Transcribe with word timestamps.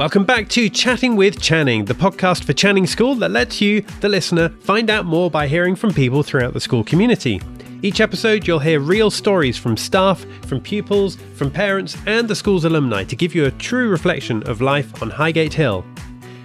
Welcome 0.00 0.24
back 0.24 0.48
to 0.48 0.70
Chatting 0.70 1.14
with 1.14 1.42
Channing, 1.42 1.84
the 1.84 1.92
podcast 1.92 2.44
for 2.44 2.54
Channing 2.54 2.86
School 2.86 3.14
that 3.16 3.32
lets 3.32 3.60
you, 3.60 3.82
the 4.00 4.08
listener, 4.08 4.48
find 4.48 4.88
out 4.88 5.04
more 5.04 5.30
by 5.30 5.46
hearing 5.46 5.76
from 5.76 5.92
people 5.92 6.22
throughout 6.22 6.54
the 6.54 6.60
school 6.60 6.82
community. 6.82 7.38
Each 7.82 8.00
episode, 8.00 8.46
you'll 8.46 8.60
hear 8.60 8.80
real 8.80 9.10
stories 9.10 9.58
from 9.58 9.76
staff, 9.76 10.24
from 10.46 10.62
pupils, 10.62 11.16
from 11.34 11.50
parents, 11.50 11.98
and 12.06 12.26
the 12.26 12.34
school's 12.34 12.64
alumni 12.64 13.04
to 13.04 13.14
give 13.14 13.34
you 13.34 13.44
a 13.44 13.50
true 13.50 13.90
reflection 13.90 14.42
of 14.44 14.62
life 14.62 15.02
on 15.02 15.10
Highgate 15.10 15.52
Hill. 15.52 15.84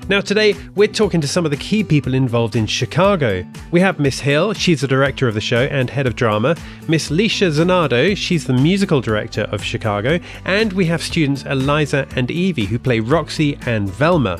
Now, 0.08 0.22
today 0.22 0.54
we're 0.76 0.88
talking 0.88 1.20
to 1.22 1.28
some 1.28 1.46
of 1.46 1.52
the 1.52 1.58
key 1.58 1.84
people 1.84 2.14
involved 2.14 2.56
in 2.56 2.68
Chicago. 2.68 3.44
We 3.72 3.80
have 3.80 4.00
Miss 4.00 4.20
Hill, 4.20 4.54
she's 4.54 4.82
the 4.82 4.88
director 4.88 5.28
of 5.28 5.34
the 5.34 5.42
show 5.42 5.64
and 5.64 5.90
head 5.90 6.06
of 6.06 6.16
drama, 6.16 6.56
Miss 6.88 7.10
Leisha 7.10 7.50
Zanardo, 7.50 8.16
she's 8.16 8.46
the 8.46 8.54
musical 8.54 9.02
director 9.02 9.48
of 9.52 9.64
Chicago, 9.64 10.20
and 10.46 10.74
we 10.74 10.86
have 10.86 11.02
students 11.02 11.44
Eliza 11.46 12.08
and 12.16 12.30
Evie 12.30 12.66
who 12.66 12.78
play 12.78 13.00
Roxie 13.00 13.58
and 13.66 13.90
Velma. 13.90 14.40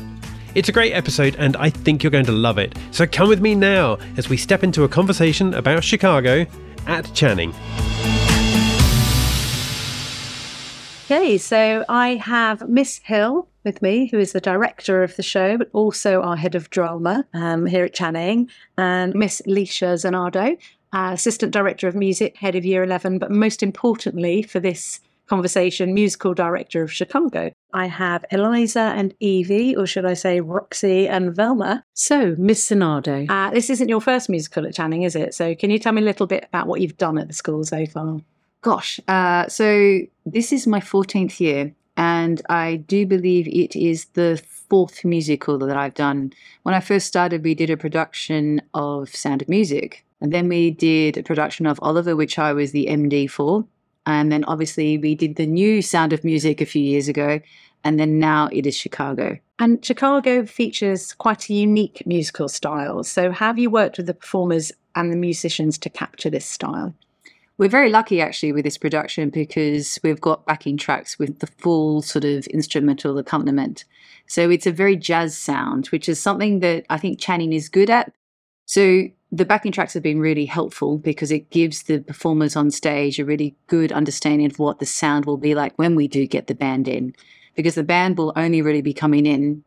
It's 0.54 0.68
a 0.68 0.72
great 0.72 0.92
episode, 0.92 1.34
and 1.36 1.56
I 1.56 1.70
think 1.70 2.04
you're 2.04 2.12
going 2.12 2.26
to 2.26 2.32
love 2.32 2.58
it. 2.58 2.78
So 2.92 3.04
come 3.04 3.28
with 3.28 3.40
me 3.40 3.56
now 3.56 3.98
as 4.16 4.28
we 4.28 4.36
step 4.36 4.62
into 4.62 4.84
a 4.84 4.88
conversation 4.88 5.52
about 5.52 5.82
Chicago 5.82 6.46
at 6.86 7.12
Channing. 7.12 7.52
Okay, 11.06 11.38
so 11.38 11.84
I 11.88 12.14
have 12.14 12.68
Miss 12.68 12.98
Hill 12.98 13.48
with 13.66 13.82
me, 13.82 14.06
who 14.06 14.18
is 14.18 14.32
the 14.32 14.40
director 14.40 15.02
of 15.02 15.16
the 15.16 15.22
show, 15.22 15.58
but 15.58 15.68
also 15.74 16.22
our 16.22 16.36
head 16.36 16.54
of 16.54 16.70
drama 16.70 17.26
um, 17.34 17.66
here 17.66 17.84
at 17.84 17.92
Channing, 17.92 18.48
and 18.78 19.14
Miss 19.14 19.42
Leisha 19.46 19.94
Zanardo, 19.94 20.56
uh, 20.94 21.10
assistant 21.12 21.52
director 21.52 21.88
of 21.88 21.94
music, 21.94 22.36
head 22.38 22.54
of 22.54 22.64
year 22.64 22.82
11, 22.82 23.18
but 23.18 23.30
most 23.30 23.62
importantly 23.62 24.42
for 24.42 24.60
this 24.60 25.00
conversation, 25.26 25.92
musical 25.92 26.32
director 26.32 26.82
of 26.82 26.92
Chicago. 26.92 27.50
I 27.72 27.86
have 27.86 28.24
Eliza 28.30 28.94
and 28.96 29.12
Evie, 29.20 29.76
or 29.76 29.86
should 29.86 30.04
I 30.04 30.14
say 30.14 30.40
Roxie 30.40 31.08
and 31.08 31.34
Velma. 31.34 31.84
So, 31.94 32.36
Miss 32.38 32.70
Zanardo, 32.70 33.28
uh, 33.28 33.50
this 33.50 33.68
isn't 33.68 33.88
your 33.88 34.00
first 34.00 34.30
musical 34.30 34.66
at 34.66 34.74
Channing, 34.74 35.02
is 35.02 35.16
it? 35.16 35.34
So, 35.34 35.54
can 35.54 35.70
you 35.70 35.78
tell 35.78 35.92
me 35.92 36.00
a 36.00 36.04
little 36.04 36.26
bit 36.26 36.44
about 36.44 36.68
what 36.68 36.80
you've 36.80 36.96
done 36.96 37.18
at 37.18 37.26
the 37.28 37.34
school 37.34 37.64
so 37.64 37.84
far? 37.86 38.20
Gosh, 38.62 38.98
uh, 39.06 39.46
so 39.48 40.00
this 40.24 40.52
is 40.52 40.66
my 40.66 40.80
14th 40.80 41.38
year, 41.40 41.74
and 41.96 42.42
I 42.48 42.76
do 42.76 43.06
believe 43.06 43.48
it 43.48 43.74
is 43.74 44.06
the 44.14 44.42
fourth 44.68 45.04
musical 45.04 45.58
that 45.58 45.76
I've 45.76 45.94
done. 45.94 46.32
When 46.62 46.74
I 46.74 46.80
first 46.80 47.06
started, 47.06 47.44
we 47.44 47.54
did 47.54 47.70
a 47.70 47.76
production 47.76 48.60
of 48.74 49.14
Sound 49.14 49.42
of 49.42 49.48
Music, 49.48 50.04
and 50.20 50.32
then 50.32 50.48
we 50.48 50.70
did 50.70 51.16
a 51.16 51.22
production 51.22 51.66
of 51.66 51.78
Oliver, 51.82 52.16
which 52.16 52.38
I 52.38 52.52
was 52.52 52.72
the 52.72 52.86
MD 52.86 53.30
for. 53.30 53.64
And 54.06 54.30
then 54.30 54.44
obviously, 54.44 54.98
we 54.98 55.14
did 55.14 55.36
the 55.36 55.46
new 55.46 55.82
Sound 55.82 56.12
of 56.12 56.22
Music 56.22 56.60
a 56.60 56.66
few 56.66 56.82
years 56.82 57.08
ago, 57.08 57.40
and 57.82 57.98
then 57.98 58.18
now 58.18 58.48
it 58.52 58.66
is 58.66 58.76
Chicago. 58.76 59.38
And 59.58 59.84
Chicago 59.84 60.44
features 60.44 61.14
quite 61.14 61.48
a 61.48 61.54
unique 61.54 62.02
musical 62.06 62.48
style. 62.48 63.02
So, 63.04 63.30
have 63.30 63.58
you 63.58 63.70
worked 63.70 63.96
with 63.96 64.06
the 64.06 64.14
performers 64.14 64.70
and 64.94 65.12
the 65.12 65.16
musicians 65.16 65.78
to 65.78 65.90
capture 65.90 66.30
this 66.30 66.46
style? 66.46 66.94
We're 67.58 67.68
very 67.68 67.88
lucky 67.88 68.20
actually 68.20 68.52
with 68.52 68.64
this 68.64 68.76
production 68.76 69.30
because 69.30 69.98
we've 70.02 70.20
got 70.20 70.44
backing 70.44 70.76
tracks 70.76 71.18
with 71.18 71.38
the 71.38 71.46
full 71.46 72.02
sort 72.02 72.24
of 72.24 72.46
instrumental 72.48 73.16
accompaniment. 73.16 73.84
So 74.26 74.50
it's 74.50 74.66
a 74.66 74.72
very 74.72 74.94
jazz 74.94 75.38
sound, 75.38 75.86
which 75.86 76.06
is 76.06 76.20
something 76.20 76.60
that 76.60 76.84
I 76.90 76.98
think 76.98 77.18
Channing 77.18 77.54
is 77.54 77.70
good 77.70 77.88
at. 77.88 78.12
So 78.66 79.04
the 79.32 79.46
backing 79.46 79.72
tracks 79.72 79.94
have 79.94 80.02
been 80.02 80.20
really 80.20 80.44
helpful 80.44 80.98
because 80.98 81.30
it 81.30 81.48
gives 81.48 81.84
the 81.84 82.00
performers 82.00 82.56
on 82.56 82.70
stage 82.70 83.18
a 83.18 83.24
really 83.24 83.56
good 83.68 83.90
understanding 83.90 84.50
of 84.50 84.58
what 84.58 84.78
the 84.78 84.86
sound 84.86 85.24
will 85.24 85.38
be 85.38 85.54
like 85.54 85.78
when 85.78 85.94
we 85.94 86.08
do 86.08 86.26
get 86.26 86.48
the 86.48 86.54
band 86.54 86.88
in. 86.88 87.14
Because 87.54 87.74
the 87.74 87.82
band 87.82 88.18
will 88.18 88.34
only 88.36 88.60
really 88.60 88.82
be 88.82 88.92
coming 88.92 89.24
in 89.24 89.64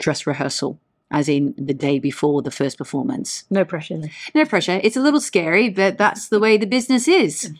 dress 0.00 0.26
rehearsal 0.26 0.80
as 1.10 1.28
in 1.28 1.54
the 1.56 1.74
day 1.74 1.98
before 1.98 2.42
the 2.42 2.50
first 2.50 2.78
performance. 2.78 3.44
No 3.50 3.64
pressure. 3.64 4.02
No 4.34 4.44
pressure. 4.44 4.80
It's 4.82 4.96
a 4.96 5.00
little 5.00 5.20
scary, 5.20 5.68
but 5.68 5.98
that's 5.98 6.28
the 6.28 6.40
way 6.40 6.56
the 6.56 6.66
business 6.66 7.06
is. 7.06 7.52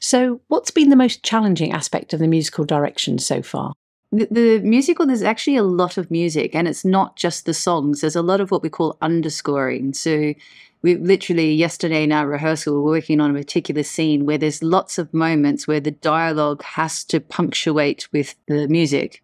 So, 0.00 0.40
what's 0.48 0.70
been 0.70 0.88
the 0.88 0.96
most 0.96 1.22
challenging 1.22 1.72
aspect 1.72 2.12
of 2.12 2.20
the 2.20 2.28
musical 2.28 2.64
direction 2.64 3.18
so 3.18 3.42
far? 3.42 3.74
The, 4.10 4.26
the, 4.30 4.60
musical, 4.60 5.06
there's 5.06 5.22
actually 5.22 5.56
a 5.56 5.62
lot 5.62 5.98
of 5.98 6.10
music, 6.10 6.54
and 6.54 6.66
it's 6.66 6.84
not 6.84 7.16
just 7.16 7.44
the 7.44 7.54
songs. 7.54 8.00
There's 8.00 8.16
a 8.16 8.22
lot 8.22 8.40
of 8.40 8.50
what 8.50 8.62
we 8.62 8.70
call 8.70 8.96
underscoring. 9.02 9.92
So, 9.92 10.34
we 10.80 10.96
literally 10.96 11.52
yesterday 11.52 12.04
in 12.04 12.12
our 12.12 12.26
rehearsal, 12.26 12.74
we 12.74 12.80
we're 12.80 12.96
working 12.98 13.20
on 13.20 13.30
a 13.30 13.38
particular 13.38 13.82
scene 13.82 14.24
where 14.24 14.38
there's 14.38 14.62
lots 14.62 14.96
of 14.96 15.12
moments 15.12 15.66
where 15.66 15.80
the 15.80 15.90
dialogue 15.90 16.62
has 16.62 17.04
to 17.04 17.20
punctuate 17.20 18.08
with 18.12 18.36
the 18.46 18.68
music. 18.68 19.22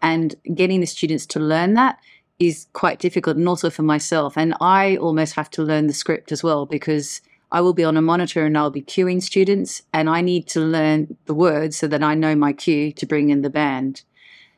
And 0.00 0.34
getting 0.54 0.80
the 0.80 0.86
students 0.86 1.26
to 1.26 1.40
learn 1.40 1.74
that 1.74 1.98
is 2.46 2.66
quite 2.72 2.98
difficult 2.98 3.36
and 3.36 3.48
also 3.48 3.70
for 3.70 3.82
myself. 3.82 4.36
And 4.36 4.54
I 4.60 4.96
almost 4.96 5.34
have 5.34 5.50
to 5.50 5.62
learn 5.62 5.86
the 5.86 5.92
script 5.92 6.32
as 6.32 6.42
well 6.42 6.66
because 6.66 7.20
I 7.50 7.60
will 7.60 7.74
be 7.74 7.84
on 7.84 7.96
a 7.96 8.02
monitor 8.02 8.44
and 8.44 8.56
I'll 8.56 8.70
be 8.70 8.82
cueing 8.82 9.22
students 9.22 9.82
and 9.92 10.08
I 10.08 10.22
need 10.22 10.48
to 10.48 10.60
learn 10.60 11.16
the 11.26 11.34
words 11.34 11.76
so 11.76 11.86
that 11.88 12.02
I 12.02 12.14
know 12.14 12.34
my 12.34 12.52
cue 12.52 12.92
to 12.92 13.06
bring 13.06 13.30
in 13.30 13.42
the 13.42 13.50
band. 13.50 14.02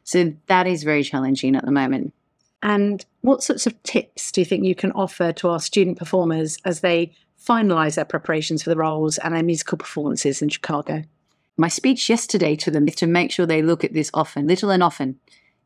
So 0.04 0.34
that 0.46 0.66
is 0.66 0.82
very 0.82 1.02
challenging 1.02 1.56
at 1.56 1.64
the 1.64 1.72
moment. 1.72 2.12
And 2.62 3.04
what 3.20 3.42
sorts 3.42 3.66
of 3.66 3.82
tips 3.82 4.32
do 4.32 4.40
you 4.40 4.44
think 4.44 4.64
you 4.64 4.74
can 4.74 4.92
offer 4.92 5.32
to 5.32 5.48
our 5.48 5.60
student 5.60 5.98
performers 5.98 6.58
as 6.64 6.80
they 6.80 7.12
finalise 7.44 7.96
their 7.96 8.06
preparations 8.06 8.62
for 8.62 8.70
the 8.70 8.76
roles 8.76 9.18
and 9.18 9.34
their 9.34 9.42
musical 9.42 9.76
performances 9.76 10.40
in 10.40 10.48
Chicago? 10.48 11.02
My 11.56 11.68
speech 11.68 12.08
yesterday 12.08 12.56
to 12.56 12.70
them 12.70 12.88
is 12.88 12.94
to 12.96 13.06
make 13.06 13.30
sure 13.30 13.44
they 13.44 13.62
look 13.62 13.84
at 13.84 13.92
this 13.92 14.10
often, 14.14 14.46
little 14.46 14.70
and 14.70 14.82
often. 14.82 15.20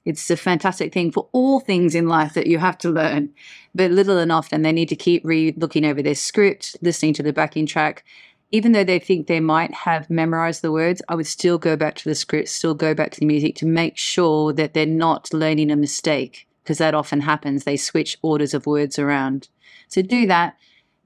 It's 0.09 0.31
a 0.31 0.39
fantastic 0.39 0.95
thing 0.95 1.13
for 1.13 1.29
all 1.33 1.61
things 1.61 1.95
in 1.95 2.09
life 2.09 2.33
that 2.33 2.47
you 2.47 2.57
have 2.57 2.79
to 2.79 2.89
learn, 2.89 3.29
but 3.75 3.91
little 3.91 4.17
and 4.17 4.33
often 4.33 4.63
they 4.63 4.73
need 4.73 4.89
to 4.89 4.97
keep 4.97 5.23
re 5.23 5.53
looking 5.55 5.85
over 5.85 6.01
their 6.01 6.15
script, 6.15 6.79
listening 6.81 7.13
to 7.13 7.23
the 7.23 7.31
backing 7.31 7.67
track. 7.67 8.05
Even 8.51 8.73
though 8.73 8.85
they 8.85 8.99
think 8.99 9.27
they 9.27 9.39
might 9.39 9.75
have 9.75 10.09
memorized 10.09 10.63
the 10.63 10.73
words, 10.73 11.03
I 11.11 11.15
would 11.15 11.27
still 11.27 11.59
go 11.59 11.77
back 11.77 11.95
to 11.97 12.09
the 12.09 12.15
script, 12.15 12.49
still 12.49 12.73
go 12.73 12.95
back 12.95 13.11
to 13.11 13.21
the 13.21 13.27
music 13.27 13.55
to 13.57 13.67
make 13.67 13.99
sure 13.99 14.55
that 14.55 14.73
they're 14.73 14.87
not 14.87 15.35
learning 15.35 15.71
a 15.71 15.77
mistake, 15.77 16.49
because 16.65 16.79
that 16.79 16.95
often 16.95 17.21
happens. 17.21 17.65
They 17.65 17.77
switch 17.77 18.17
orders 18.23 18.55
of 18.55 18.65
words 18.65 18.99
around. 18.99 19.51
So 19.89 20.01
do 20.01 20.27
that. 20.27 20.57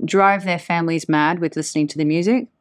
Drive 0.04 0.44
their 0.44 0.60
families 0.60 1.08
mad 1.08 1.40
with 1.40 1.56
listening 1.56 1.88
to 1.88 1.98
the 1.98 2.04
music 2.04 2.51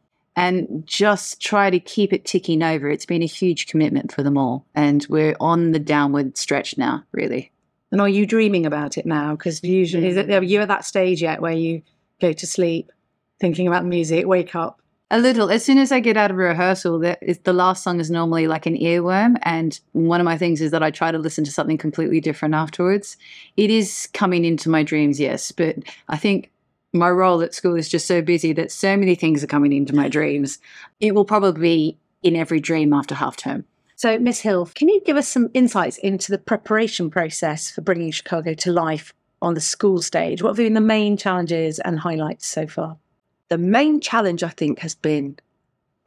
and 0.41 0.84
just 0.88 1.40
try 1.40 1.69
to 1.69 1.79
keep 1.79 2.12
it 2.12 2.25
ticking 2.25 2.63
over. 2.63 2.90
It's 2.90 3.06
been 3.06 3.22
a 3.22 3.28
huge 3.28 3.68
commitment 3.68 4.12
for 4.12 4.24
them 4.24 4.40
all. 4.40 4.66
And 4.74 5.06
we're 5.07 5.35
on 5.40 5.72
the 5.72 5.78
downward 5.78 6.35
stretch 6.35 6.79
now, 6.79 7.03
really. 7.12 7.52
And 7.91 8.02
are 8.02 8.09
you 8.09 8.25
dreaming 8.25 8.66
about 8.66 8.97
it 8.97 9.06
now? 9.06 9.35
Because 9.35 9.63
usually, 9.63 10.07
is 10.07 10.18
it, 10.18 10.31
are 10.31 10.41
you 10.41 10.59
at 10.62 10.68
that 10.68 10.84
stage 10.84 11.22
yet 11.22 11.44
where 11.44 11.53
you 11.53 11.84
go 12.19 12.34
to 12.34 12.47
sleep 12.47 12.91
thinking 13.40 13.68
about 13.68 13.85
music, 13.85 14.25
wake 14.25 14.56
up? 14.56 14.81
A 15.12 15.19
little. 15.19 15.52
As 15.52 15.63
soon 15.63 15.78
as 15.78 15.91
I 15.91 16.00
get 16.00 16.18
out 16.18 16.31
of 16.31 16.38
rehearsal, 16.38 16.97
that 17.00 17.19
is, 17.22 17.38
the 17.40 17.53
last 17.53 17.84
song 17.84 18.00
is 18.00 18.09
normally 18.09 18.47
like 18.47 18.66
an 18.66 18.78
earworm. 18.78 19.35
And 19.44 19.79
one 19.91 20.19
of 20.19 20.25
my 20.25 20.40
things 20.40 20.59
is 20.59 20.72
that 20.72 20.81
I 20.81 20.90
try 20.90 21.12
to 21.12 21.19
listen 21.19 21.44
to 21.44 21.52
something 21.52 21.78
completely 21.78 22.19
different 22.19 22.56
afterwards. 22.56 23.16
It 23.58 23.69
is 23.69 24.09
coming 24.13 24.44
into 24.46 24.69
my 24.72 24.81
dreams, 24.81 25.19
yes. 25.19 25.52
But 25.52 25.75
I 26.09 26.18
think 26.18 26.50
my 26.94 27.09
role 27.09 27.41
at 27.41 27.53
school 27.53 27.75
is 27.75 27.90
just 27.90 28.06
so 28.06 28.22
busy 28.22 28.53
that 28.53 28.72
so 28.72 28.97
many 28.97 29.16
things 29.16 29.44
are 29.44 29.47
coming 29.47 29.74
into 29.74 29.96
my 29.96 30.09
dreams. 30.09 30.59
It 31.00 31.16
will 31.16 31.25
probably 31.25 31.62
be 31.62 31.97
in 32.24 32.35
every 32.35 32.59
dream 32.59 32.94
after 32.94 33.16
half 33.16 33.38
term. 33.38 33.66
So, 33.96 34.18
Miss 34.18 34.40
Hill, 34.40 34.66
can 34.74 34.90
you 34.90 35.02
give 35.06 35.16
us 35.16 35.28
some 35.28 35.50
insights 35.53 35.97
into 36.00 36.31
the 36.31 36.38
preparation 36.38 37.09
process 37.09 37.69
for 37.69 37.81
bringing 37.81 38.12
Chicago 38.12 38.53
to 38.56 38.72
life 38.72 39.13
on 39.41 39.53
the 39.53 39.62
school 39.62 40.02
stage? 40.02 40.41
What 40.41 40.50
have 40.50 40.57
been 40.57 40.74
the 40.74 40.81
main 40.81 41.18
challenges 41.18 41.79
and 41.79 42.00
highlights 42.00 42.47
so 42.47 42.68
far? 42.68 42.97
The 43.50 43.58
main 43.58 44.00
challenge, 44.00 44.44
I 44.44 44.50
think, 44.50 44.79
has 44.79 44.96
been 44.96 45.38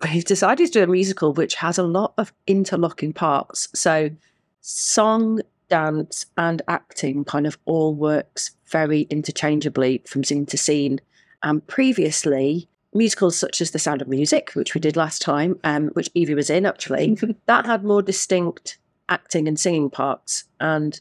we've 0.03 0.25
decided 0.25 0.67
to 0.67 0.73
do 0.73 0.83
a 0.83 0.87
musical 0.87 1.33
which 1.33 1.55
has 1.55 1.79
a 1.79 1.83
lot 1.83 2.15
of 2.19 2.33
interlocking 2.47 3.13
parts. 3.13 3.69
So, 3.75 4.11
song, 4.61 5.41
dance, 5.69 6.27
and 6.37 6.63
acting 6.69 7.25
kind 7.25 7.47
of 7.47 7.59
all 7.65 7.95
works 7.95 8.51
very 8.75 9.03
interchangeably 9.03 10.03
from 10.05 10.25
scene 10.25 10.45
to 10.47 10.59
scene. 10.59 11.01
And 11.45 11.65
previously, 11.69 12.69
musicals 12.93 13.37
such 13.39 13.61
as 13.61 13.71
The 13.71 13.79
Sound 13.79 14.03
of 14.03 14.09
Music, 14.09 14.51
which 14.55 14.75
we 14.75 14.81
did 14.81 14.97
last 14.97 15.23
time, 15.23 15.61
um, 15.63 15.91
which 15.91 16.11
Evie 16.13 16.35
was 16.35 16.51
in 16.51 16.67
actually, 16.67 17.17
that 17.47 17.67
had 17.67 17.85
more 17.85 18.03
distinct 18.03 18.79
acting 19.09 19.47
and 19.47 19.61
singing 19.61 19.91
parts. 19.91 20.43
And 20.59 21.01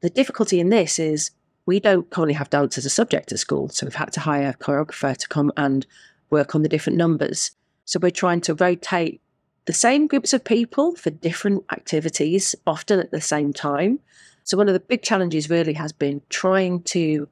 the 0.00 0.10
difficulty 0.10 0.58
in 0.58 0.70
this 0.70 0.98
is 0.98 1.30
we 1.66 1.78
don't 1.78 2.10
currently 2.10 2.34
have 2.34 2.50
dance 2.50 2.76
as 2.78 2.84
a 2.84 2.90
subject 2.90 3.30
at 3.30 3.38
school. 3.38 3.68
So 3.68 3.86
we've 3.86 3.94
had 3.94 4.12
to 4.14 4.20
hire 4.20 4.48
a 4.48 4.64
choreographer 4.64 5.16
to 5.16 5.28
come 5.28 5.52
and 5.56 5.86
work 6.30 6.56
on 6.56 6.62
the 6.62 6.68
different 6.68 6.96
numbers. 6.96 7.52
So 7.84 8.00
we're 8.02 8.10
trying 8.10 8.40
to 8.42 8.54
rotate 8.54 9.20
the 9.66 9.72
same 9.72 10.08
groups 10.08 10.32
of 10.32 10.42
people 10.42 10.96
for 10.96 11.10
different 11.10 11.64
activities, 11.70 12.56
often 12.66 12.98
at 12.98 13.12
the 13.12 13.20
same 13.20 13.52
time. 13.52 14.00
So, 14.44 14.56
one 14.56 14.68
of 14.68 14.74
the 14.74 14.80
big 14.80 15.02
challenges 15.02 15.50
really 15.50 15.72
has 15.74 15.92
been 15.92 16.22
trying 16.28 16.82
to 16.82 17.28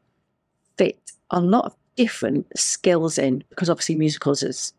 fit 0.77 1.13
a 1.31 1.41
lot 1.41 1.67
of 1.67 1.77
different 1.97 2.47
skills 2.59 3.19
in, 3.19 3.45
because 3.51 3.71
obviously, 3.71 3.97
musicals 3.97 4.43
is 4.43 4.73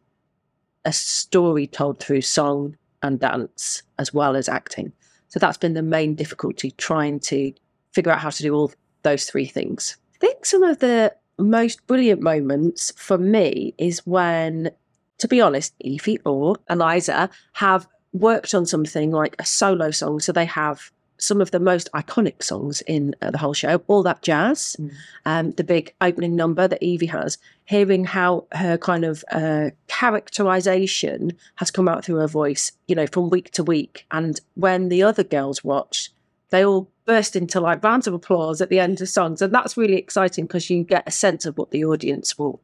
a 0.86 0.92
story 0.92 1.68
told 1.68 2.00
through 2.00 2.22
song 2.22 2.76
and 3.02 3.20
dance 3.20 3.84
as 4.00 4.14
well 4.14 4.36
as 4.36 4.50
acting. 4.50 4.92
So 5.28 5.40
that's 5.40 5.58
been 5.58 5.74
the 5.74 5.82
main 5.82 6.16
difficulty 6.16 6.72
trying 6.72 7.20
to 7.22 7.54
figure 7.92 8.12
out 8.12 8.20
how 8.20 8.30
to 8.30 8.44
do 8.44 8.54
all 8.54 8.72
those 9.04 9.26
three 9.26 9.46
things. 9.46 9.98
I 10.16 10.18
think 10.20 10.46
some 10.46 10.64
of 10.64 10.80
the 10.80 11.14
most 11.38 11.86
brilliant 11.88 12.22
moments 12.22 12.92
for 12.96 13.18
me 13.18 13.74
is 13.78 14.06
when, 14.06 14.72
to 15.18 15.28
be 15.28 15.42
honest, 15.42 15.74
Evie 15.80 16.20
or 16.26 16.58
Eliza 16.70 17.30
have 17.54 17.88
worked 18.14 18.54
on 18.54 18.66
something 18.66 19.12
like 19.12 19.36
a 19.40 19.46
solo 19.46 19.92
song. 19.92 20.20
So 20.20 20.32
they 20.32 20.46
have 20.46 20.92
some 21.18 21.42
of 21.42 21.52
the 21.52 21.60
most 21.60 21.90
iconic 21.94 22.44
songs 22.44 22.82
in 22.88 23.16
uh, 23.22 23.32
the 23.32 23.38
whole 23.38 23.54
show, 23.54 23.82
all 23.88 24.04
that 24.04 24.22
jazz, 24.22 24.76
Mm. 24.80 24.92
um, 25.26 25.52
the 25.52 25.64
big 25.64 25.94
opening 26.02 26.36
number 26.36 26.68
that 26.68 26.82
Evie 26.84 27.06
has, 27.08 27.38
hearing 27.66 28.04
how 28.04 28.46
her 28.52 28.78
kind 28.78 29.06
of 29.06 29.24
uh, 29.32 29.70
characterization 29.88 31.34
has 31.56 31.72
come 31.72 31.88
out 31.88 32.04
through 32.06 32.18
her 32.18 32.28
voice, 32.28 32.72
you 32.88 32.96
know, 32.96 33.08
from 33.08 33.30
week 33.30 33.52
to 33.52 33.64
week. 33.64 34.06
And 34.12 34.40
when 34.56 34.90
the 34.90 35.04
other 35.04 35.24
girls 35.24 35.64
watch, 35.64 36.12
they 36.50 36.66
all 36.66 36.90
burst 37.06 37.36
into 37.36 37.60
like 37.60 37.84
rounds 37.84 38.08
of 38.08 38.14
applause 38.14 38.62
at 38.62 38.70
the 38.70 38.80
end 38.80 39.02
of 39.02 39.10
songs. 39.10 39.42
And 39.42 39.54
that's 39.54 39.78
really 39.78 39.96
exciting 39.96 40.46
because 40.46 40.70
you 40.70 40.84
get 40.84 41.04
a 41.08 41.12
sense 41.12 41.46
of 41.46 41.58
what 41.58 41.72
the 41.72 41.86
audience 41.86 42.38
will 42.38 42.62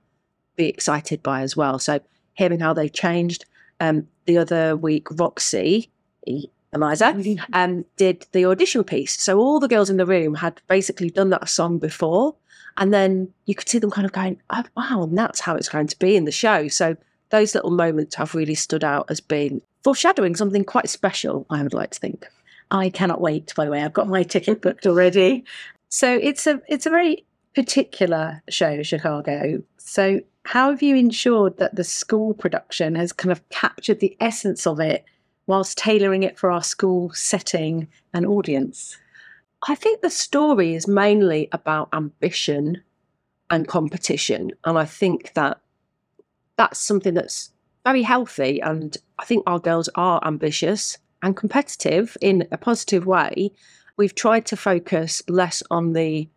be 0.56 0.68
excited 0.68 1.24
by 1.24 1.42
as 1.42 1.56
well. 1.56 1.80
So 1.80 2.00
hearing 2.34 2.60
how 2.60 2.74
they've 2.74 2.92
changed. 2.92 3.46
Um, 3.80 4.08
the 4.26 4.38
other 4.38 4.76
week, 4.76 5.08
Roxie, 5.12 5.90
Eliza, 6.74 7.38
um, 7.54 7.86
did 7.98 8.28
the 8.32 8.46
audition 8.46 8.84
piece. 8.84 9.20
So 9.20 9.40
all 9.40 9.60
the 9.60 9.68
girls 9.68 9.90
in 9.90 9.98
the 9.98 10.06
room 10.06 10.36
had 10.36 10.62
basically 10.68 11.10
done 11.10 11.30
that 11.32 11.50
song 11.50 11.80
before. 11.80 12.36
And 12.78 12.94
then 12.94 13.34
you 13.46 13.56
could 13.56 13.68
see 13.68 13.80
them 13.80 13.92
kind 13.92 14.06
of 14.06 14.14
going, 14.14 14.42
oh, 14.52 14.64
wow, 14.78 15.04
and 15.04 15.18
that's 15.18 15.40
how 15.40 15.56
it's 15.56 15.70
going 15.70 15.88
to 15.88 16.00
be 16.00 16.16
in 16.16 16.26
the 16.26 16.32
show. 16.32 16.68
So 16.68 16.96
those 17.30 17.56
little 17.56 17.72
moments 17.72 18.16
have 18.16 18.36
really 18.36 18.56
stood 18.56 18.84
out 18.84 19.08
as 19.10 19.20
being 19.20 19.62
foreshadowing 19.84 20.36
something 20.36 20.64
quite 20.64 20.90
special, 20.90 21.46
I 21.50 21.64
would 21.64 21.74
like 21.74 21.92
to 21.92 22.00
think. 22.00 22.28
I 22.72 22.90
cannot 22.90 23.22
wait. 23.22 23.54
By 23.56 23.66
the 23.66 23.72
way, 23.72 23.82
I've 23.82 23.94
got 23.94 24.08
my 24.08 24.24
ticket 24.24 24.62
booked 24.62 24.86
already. 24.86 25.44
So 25.90 26.20
it's 26.22 26.46
a 26.46 26.62
it's 26.68 26.86
a 26.86 26.90
very 26.92 27.26
particular 27.56 28.44
show, 28.50 28.84
Chicago. 28.84 29.64
So 29.78 30.22
how 30.46 30.70
have 30.70 30.82
you 30.82 30.96
ensured 30.96 31.58
that 31.58 31.76
the 31.76 31.84
school 31.84 32.34
production 32.34 32.96
has 32.96 33.12
kind 33.12 33.32
of 33.32 33.48
captured 33.50 34.00
the 34.00 34.16
essence 34.20 34.68
of 34.68 34.80
it, 34.80 35.04
whilst 35.50 35.80
tailoring 35.80 36.22
it 36.22 36.38
for 36.38 36.52
our 36.52 36.62
school 36.62 37.12
setting 37.16 37.88
and 38.14 38.24
audience? 38.24 38.98
I 39.68 39.74
think 39.74 40.02
the 40.02 40.10
story 40.12 40.76
is 40.76 40.88
mainly 40.88 41.50
about 41.52 41.90
ambition 41.92 42.84
and 43.50 43.68
competition. 43.68 44.52
And 44.64 44.78
I 44.78 44.86
think 44.86 45.34
that 45.34 45.60
that's 46.56 46.80
something 46.80 47.16
that's 47.16 47.52
very 47.84 48.04
healthy. 48.04 48.62
And 48.62 48.96
I 49.18 49.26
think 49.26 49.44
our 49.48 49.60
girls 49.60 49.90
are 49.96 50.22
ambitious 50.24 51.00
and 51.24 51.36
competitive 51.36 52.16
in 52.22 52.48
a 52.52 52.58
positive 52.58 53.08
way. 53.08 53.52
We've 53.98 54.14
tried 54.14 54.46
to 54.48 54.56
focus 54.56 55.24
less 55.28 55.64
on 55.72 55.94
the 55.94 56.30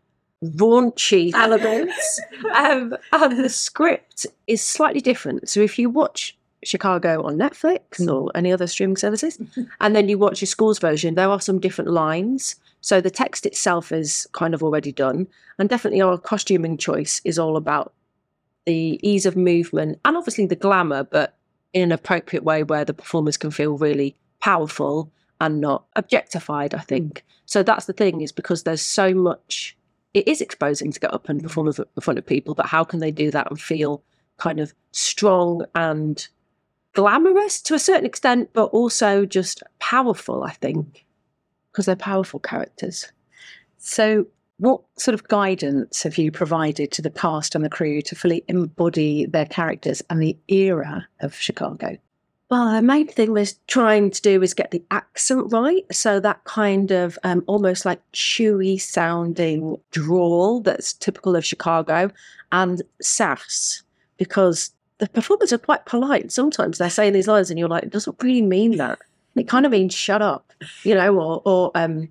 raunchy 0.43 1.33
elements. 1.35 2.21
um, 2.55 2.97
and 3.13 3.45
the 3.45 3.51
script 3.51 4.25
is 4.47 4.63
slightly 4.63 5.03
different. 5.03 5.51
So 5.51 5.61
if 5.61 5.79
you 5.79 5.91
watch 5.91 6.35
Chicago 6.65 7.23
on 7.23 7.37
Netflix 7.37 7.99
hmm. 7.99 8.11
or 8.11 8.31
any 8.35 8.53
other 8.53 8.67
streaming 8.67 8.97
services, 8.97 9.39
and 9.81 9.97
then 9.97 10.09
you 10.09 10.19
watch 10.19 10.41
your 10.41 10.47
school's 10.47 10.79
version, 10.79 11.15
there 11.15 11.31
are 11.31 11.41
some 11.41 11.59
different 11.59 11.91
lines. 11.91 12.57
So 12.81 13.01
the 13.01 13.11
text 13.11 13.47
itself 13.47 13.93
is 13.93 14.27
kind 14.33 14.55
of 14.55 14.63
already 14.63 14.93
done. 14.93 15.29
And 15.59 15.69
definitely 15.69 16.01
our 16.01 16.19
costuming 16.19 16.77
choice 16.77 17.21
is 17.25 17.39
all 17.39 17.57
about 17.57 17.93
the 18.65 18.99
ease 19.03 19.27
of 19.27 19.37
movement 19.37 20.01
and 20.05 20.17
obviously 20.17 20.47
the 20.47 20.57
glamour, 20.57 21.05
but 21.05 21.37
in 21.73 21.83
an 21.83 21.93
appropriate 21.93 22.45
way 22.45 22.63
where 22.63 22.85
the 22.85 22.95
performers 22.95 23.37
can 23.37 23.51
feel 23.51 23.77
really 23.77 24.17
powerful 24.41 25.11
and 25.41 25.61
not 25.61 25.85
objectified, 25.97 26.75
I 26.75 26.81
think. 26.81 27.25
So 27.47 27.63
that's 27.63 27.87
the 27.87 27.93
thing, 27.93 28.21
is 28.21 28.33
because 28.33 28.63
there's 28.63 28.83
so 28.83 29.15
much 29.15 29.77
it 30.15 30.29
is 30.29 30.41
exposing 30.41 30.93
to 30.93 31.01
get 31.01 31.15
up 31.15 31.29
and 31.29 31.43
perform 31.43 31.69
in 31.69 31.75
front 32.01 32.19
of 32.19 32.27
people, 32.27 32.55
but 32.55 32.67
how 32.67 32.85
can 32.85 33.01
they 33.01 33.11
do 33.11 33.31
that 33.31 33.51
and 33.51 33.61
feel 33.61 34.03
kind 34.37 34.61
of 34.61 34.75
strong 34.91 35.65
and 35.75 36.29
glamorous 36.93 37.61
to 37.63 37.75
a 37.75 37.79
certain 37.79 38.07
extent, 38.07 38.51
but 38.53 38.67
also 38.67 39.25
just 39.25 39.63
powerful, 39.79 40.45
I 40.45 40.53
think, 40.53 41.05
because 41.71 41.87
they're 41.87 41.97
powerful 41.97 42.41
characters. 42.41 43.11
So, 43.79 44.27
what 44.59 44.83
sort 44.97 45.15
of 45.15 45.27
guidance 45.27 46.05
have 46.05 46.19
you 46.19 46.31
provided 46.31 46.93
to 46.93 47.03
the 47.03 47.11
cast 47.11 47.55
and 47.55 47.65
the 47.65 47.71
crew 47.71 48.01
to 48.03 48.15
fully 48.15 48.45
embody 48.47 49.27
their 49.27 49.47
characters 49.47 50.03
and 50.09 50.23
the 50.23 50.37
era 50.49 51.09
of 51.21 51.35
Chicago? 51.35 51.97
Well, 52.53 52.75
the 52.75 52.83
main 52.83 53.09
thing 53.09 53.33
we're 53.33 53.47
trying 53.67 54.11
to 54.11 54.21
do 54.21 54.43
is 54.43 54.53
get 54.53 54.73
the 54.73 54.85
accent 54.91 55.51
right. 55.51 55.87
So 55.91 56.21
that 56.21 56.45
kind 56.45 56.91
of 56.91 57.19
um, 57.25 57.43
almost 57.47 57.87
like 57.87 58.03
chewy 58.13 58.79
sounding 58.79 59.79
drawl 59.91 60.61
that's 60.61 60.93
typical 60.93 61.35
of 61.35 61.47
Chicago 61.47 62.11
and 62.53 62.83
sass, 63.01 63.83
because 64.19 64.71
the 65.03 65.09
performers 65.09 65.53
are 65.53 65.59
quite 65.59 65.85
polite. 65.85 66.31
Sometimes 66.31 66.79
they're 66.79 66.89
saying 66.89 67.13
these 67.13 67.27
lines 67.27 67.51
and 67.51 67.59
you're 67.59 67.69
like, 67.69 67.83
it 67.83 67.91
doesn't 67.91 68.23
really 68.23 68.41
mean 68.41 68.77
that. 68.77 69.01
It 69.35 69.49
kind 69.49 69.67
of 69.67 69.73
means 69.73 69.93
shut 69.93 70.23
up, 70.23 70.53
you 70.85 70.95
know, 70.95 71.19
or, 71.19 71.43
or 71.45 71.73
um, 71.75 72.09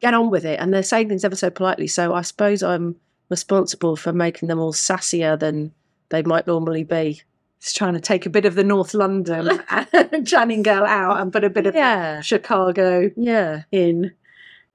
get 0.00 0.12
on 0.12 0.28
with 0.28 0.44
it. 0.44 0.60
And 0.60 0.74
they're 0.74 0.82
saying 0.82 1.08
things 1.08 1.24
ever 1.24 1.34
so 1.34 1.48
politely. 1.48 1.86
So 1.86 2.12
I 2.12 2.20
suppose 2.20 2.62
I'm 2.62 2.96
responsible 3.30 3.96
for 3.96 4.12
making 4.12 4.48
them 4.48 4.58
all 4.58 4.74
sassier 4.74 5.38
than 5.38 5.72
they 6.10 6.22
might 6.22 6.46
normally 6.46 6.84
be. 6.84 7.22
Just 7.62 7.74
trying 7.76 7.94
to 7.94 8.00
take 8.00 8.26
a 8.26 8.30
bit 8.30 8.44
of 8.44 8.54
the 8.54 8.64
North 8.64 8.92
London 8.92 9.58
Channing 10.26 10.62
girl 10.62 10.84
out 10.84 11.18
and 11.18 11.32
put 11.32 11.42
a 11.42 11.48
bit 11.48 11.66
of 11.66 11.74
Yeah. 11.74 12.20
Chicago 12.20 13.10
Yeah. 13.16 13.62
in. 13.72 14.12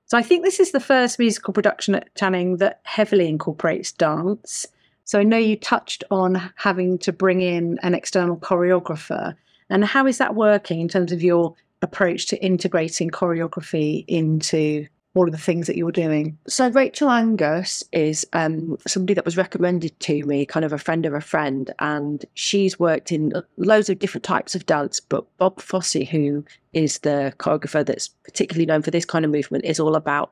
So 0.07 0.17
I 0.17 0.23
think 0.23 0.43
this 0.43 0.59
is 0.59 0.71
the 0.71 0.79
first 0.79 1.19
musical 1.19 1.53
production 1.53 1.93
at 1.93 2.13
Channing 2.15 2.57
that 2.57 2.81
heavily 2.83 3.27
incorporates 3.29 3.91
dance. 3.91 4.65
So 5.11 5.19
I 5.19 5.23
know 5.23 5.35
you 5.35 5.57
touched 5.57 6.05
on 6.09 6.35
having 6.55 6.97
to 6.99 7.11
bring 7.11 7.41
in 7.41 7.77
an 7.83 7.93
external 7.93 8.37
choreographer. 8.37 9.35
And 9.69 9.83
how 9.83 10.07
is 10.07 10.19
that 10.19 10.35
working 10.35 10.79
in 10.79 10.87
terms 10.87 11.11
of 11.11 11.21
your 11.21 11.53
approach 11.81 12.27
to 12.27 12.41
integrating 12.41 13.09
choreography 13.09 14.05
into 14.07 14.87
all 15.13 15.25
of 15.25 15.33
the 15.33 15.37
things 15.37 15.67
that 15.67 15.75
you're 15.75 15.91
doing? 15.91 16.37
So 16.47 16.69
Rachel 16.69 17.09
Angus 17.09 17.83
is 17.91 18.25
um, 18.31 18.77
somebody 18.87 19.13
that 19.15 19.25
was 19.25 19.35
recommended 19.35 19.99
to 19.99 20.23
me, 20.23 20.45
kind 20.45 20.63
of 20.63 20.71
a 20.71 20.77
friend 20.77 21.05
of 21.05 21.13
a 21.13 21.19
friend, 21.19 21.69
and 21.79 22.23
she's 22.35 22.79
worked 22.79 23.11
in 23.11 23.33
loads 23.57 23.89
of 23.89 23.99
different 23.99 24.23
types 24.23 24.55
of 24.55 24.65
dance. 24.65 25.01
But 25.01 25.25
Bob 25.37 25.59
Fosse, 25.59 26.07
who 26.09 26.45
is 26.71 26.99
the 26.99 27.33
choreographer 27.37 27.85
that's 27.85 28.07
particularly 28.23 28.65
known 28.65 28.81
for 28.81 28.91
this 28.91 29.03
kind 29.03 29.25
of 29.25 29.31
movement, 29.31 29.65
is 29.65 29.77
all 29.77 29.97
about 29.97 30.31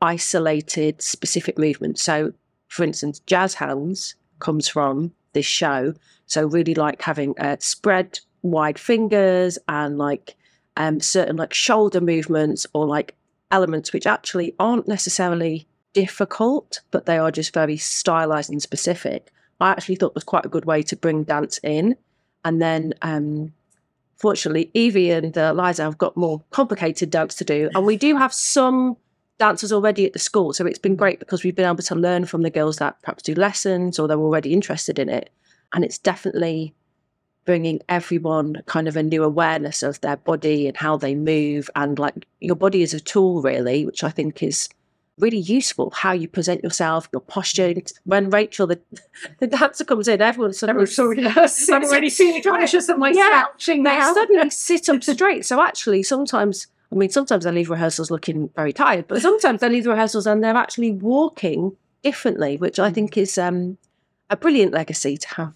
isolated, 0.00 1.00
specific 1.00 1.56
movements. 1.56 2.02
So, 2.02 2.32
for 2.72 2.84
instance, 2.84 3.20
jazz 3.26 3.52
hands 3.52 4.14
comes 4.38 4.66
from 4.66 5.12
this 5.34 5.44
show. 5.44 5.92
So, 6.24 6.46
really 6.46 6.74
like 6.74 7.02
having 7.02 7.38
uh, 7.38 7.56
spread 7.60 8.18
wide 8.40 8.78
fingers 8.78 9.58
and 9.68 9.98
like 9.98 10.36
um, 10.78 10.98
certain 10.98 11.36
like 11.36 11.52
shoulder 11.52 12.00
movements 12.00 12.66
or 12.72 12.86
like 12.86 13.14
elements 13.50 13.92
which 13.92 14.06
actually 14.06 14.54
aren't 14.58 14.88
necessarily 14.88 15.66
difficult, 15.92 16.80
but 16.90 17.04
they 17.04 17.18
are 17.18 17.30
just 17.30 17.52
very 17.52 17.76
stylized 17.76 18.50
and 18.50 18.62
specific. 18.62 19.30
I 19.60 19.70
actually 19.70 19.96
thought 19.96 20.14
was 20.14 20.24
quite 20.24 20.46
a 20.46 20.48
good 20.48 20.64
way 20.64 20.82
to 20.84 20.96
bring 20.96 21.24
dance 21.24 21.60
in. 21.62 21.94
And 22.42 22.62
then, 22.62 22.94
um, 23.02 23.52
fortunately, 24.16 24.70
Evie 24.72 25.10
and 25.10 25.36
uh, 25.36 25.52
Liza 25.52 25.82
have 25.82 25.98
got 25.98 26.16
more 26.16 26.42
complicated 26.50 27.10
dance 27.10 27.34
to 27.34 27.44
do. 27.44 27.68
And 27.74 27.84
we 27.84 27.98
do 27.98 28.16
have 28.16 28.32
some 28.32 28.96
dancers 29.38 29.72
already 29.72 30.06
at 30.06 30.12
the 30.12 30.18
school. 30.18 30.52
So 30.52 30.66
it's 30.66 30.78
been 30.78 30.96
great 30.96 31.18
because 31.18 31.42
we've 31.42 31.56
been 31.56 31.68
able 31.68 31.82
to 31.82 31.94
learn 31.94 32.26
from 32.26 32.42
the 32.42 32.50
girls 32.50 32.76
that 32.76 33.00
perhaps 33.02 33.22
do 33.22 33.34
lessons 33.34 33.98
or 33.98 34.06
they're 34.06 34.18
already 34.18 34.52
interested 34.52 34.98
in 34.98 35.08
it. 35.08 35.30
And 35.72 35.84
it's 35.84 35.98
definitely 35.98 36.74
bringing 37.44 37.80
everyone 37.88 38.62
kind 38.66 38.86
of 38.86 38.96
a 38.96 39.02
new 39.02 39.24
awareness 39.24 39.82
of 39.82 40.00
their 40.00 40.16
body 40.16 40.68
and 40.68 40.76
how 40.76 40.96
they 40.96 41.14
move. 41.14 41.68
And 41.74 41.98
like 41.98 42.26
your 42.40 42.56
body 42.56 42.82
is 42.82 42.94
a 42.94 43.00
tool 43.00 43.42
really 43.42 43.84
which 43.84 44.04
i 44.04 44.10
think 44.10 44.42
is 44.42 44.68
really 45.18 45.38
useful 45.38 45.90
how 45.90 46.12
you 46.12 46.26
present 46.26 46.62
yourself 46.62 47.08
your 47.12 47.20
posture. 47.20 47.74
When 48.04 48.30
rachel 48.30 48.66
the, 48.66 48.80
the 49.38 49.46
dancer 49.46 49.84
comes 49.84 50.08
in 50.08 50.20
everyone 50.20 50.52
suddenly 50.52 50.86
I'm 51.70 51.84
already 51.84 52.10
seeing 52.10 52.42
conscious 52.42 52.88
of 52.88 52.98
my 52.98 53.10
Yeah, 53.10 53.42
slouching 53.42 53.82
they 53.82 54.00
suddenly 54.00 54.50
sit 54.50 54.88
up 54.88 55.02
straight. 55.02 55.44
So 55.44 55.60
actually 55.60 56.02
sometimes 56.02 56.68
i 56.92 56.94
mean 56.94 57.10
sometimes 57.10 57.44
they 57.44 57.52
leave 57.52 57.70
rehearsals 57.70 58.10
looking 58.10 58.48
very 58.54 58.72
tired 58.72 59.06
but 59.08 59.22
sometimes 59.22 59.60
they 59.60 59.68
leave 59.68 59.86
rehearsals 59.86 60.26
and 60.26 60.42
they're 60.42 60.56
actually 60.56 60.92
walking 60.92 61.76
differently 62.02 62.56
which 62.56 62.78
i 62.78 62.90
think 62.90 63.16
is 63.16 63.38
um, 63.38 63.78
a 64.30 64.36
brilliant 64.36 64.72
legacy 64.72 65.16
to 65.16 65.28
have 65.34 65.54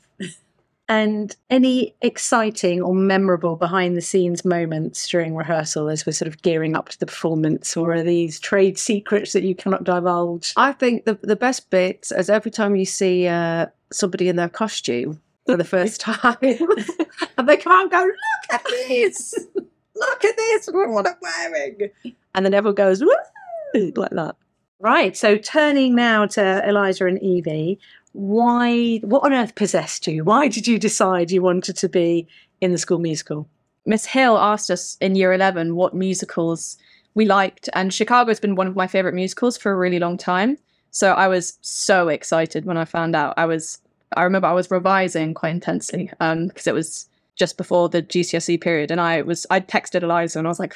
And 0.88 1.34
any 1.50 1.96
exciting 2.00 2.80
or 2.80 2.94
memorable 2.94 3.56
behind 3.56 3.96
the 3.96 4.00
scenes 4.00 4.44
moments 4.44 5.08
during 5.08 5.34
rehearsal 5.34 5.88
as 5.88 6.06
we're 6.06 6.12
sort 6.12 6.28
of 6.28 6.42
gearing 6.42 6.76
up 6.76 6.90
to 6.90 6.98
the 7.00 7.06
performance, 7.06 7.76
or 7.76 7.92
are 7.92 8.04
these 8.04 8.38
trade 8.38 8.78
secrets 8.78 9.32
that 9.32 9.42
you 9.42 9.56
cannot 9.56 9.82
divulge? 9.82 10.52
I 10.56 10.70
think 10.70 11.04
the 11.04 11.14
the 11.22 11.34
best 11.34 11.70
bits 11.70 12.12
is 12.12 12.30
every 12.30 12.52
time 12.52 12.76
you 12.76 12.84
see 12.84 13.26
uh, 13.26 13.66
somebody 13.90 14.28
in 14.28 14.36
their 14.36 14.48
costume 14.48 15.20
for 15.44 15.56
the 15.56 15.64
first 15.64 16.00
time, 16.08 16.36
and 17.36 17.48
they 17.48 17.56
come 17.56 17.72
out 17.72 17.82
and 17.82 17.90
go, 17.90 18.04
"Look 18.04 18.52
at 18.52 18.64
this." 18.64 19.34
look 19.96 20.24
at 20.24 20.36
this, 20.36 20.68
look 20.68 20.88
what 20.88 21.06
I'm 21.06 21.16
wearing. 21.20 21.90
And 22.34 22.44
then 22.44 22.54
everyone 22.54 22.74
goes, 22.74 23.02
Woo! 23.02 23.92
like 23.96 24.10
that. 24.10 24.36
Right. 24.78 25.16
So 25.16 25.36
turning 25.36 25.94
now 25.94 26.26
to 26.26 26.68
Eliza 26.68 27.06
and 27.06 27.22
Evie, 27.22 27.78
why? 28.12 28.98
What 28.98 29.24
on 29.24 29.32
earth 29.32 29.54
possessed 29.54 30.06
you? 30.06 30.24
Why 30.24 30.48
did 30.48 30.66
you 30.66 30.78
decide 30.78 31.30
you 31.30 31.42
wanted 31.42 31.76
to 31.78 31.88
be 31.88 32.26
in 32.60 32.72
the 32.72 32.78
school 32.78 32.98
musical? 32.98 33.48
Miss 33.86 34.04
Hill 34.04 34.36
asked 34.36 34.70
us 34.70 34.96
in 35.00 35.14
year 35.14 35.32
11 35.32 35.76
what 35.76 35.94
musicals 35.94 36.76
we 37.14 37.24
liked, 37.24 37.68
and 37.72 37.94
Chicago's 37.94 38.40
been 38.40 38.56
one 38.56 38.66
of 38.66 38.76
my 38.76 38.86
favorite 38.86 39.14
musicals 39.14 39.56
for 39.56 39.72
a 39.72 39.76
really 39.76 39.98
long 39.98 40.18
time. 40.18 40.58
So 40.90 41.12
I 41.12 41.28
was 41.28 41.58
so 41.60 42.08
excited 42.08 42.64
when 42.64 42.76
I 42.76 42.84
found 42.84 43.14
out. 43.14 43.34
I 43.36 43.46
was, 43.46 43.78
I 44.16 44.22
remember 44.24 44.48
I 44.48 44.52
was 44.52 44.70
revising 44.70 45.34
quite 45.34 45.50
intensely 45.50 46.10
um, 46.20 46.48
because 46.48 46.66
it 46.66 46.74
was 46.74 47.08
just 47.36 47.56
before 47.56 47.88
the 47.88 48.02
GCSE 48.02 48.60
period, 48.60 48.90
and 48.90 49.00
I 49.00 49.22
was, 49.22 49.46
I 49.50 49.60
texted 49.60 50.02
Eliza 50.02 50.38
and 50.38 50.48
I 50.48 50.50
was 50.50 50.60
like, 50.60 50.74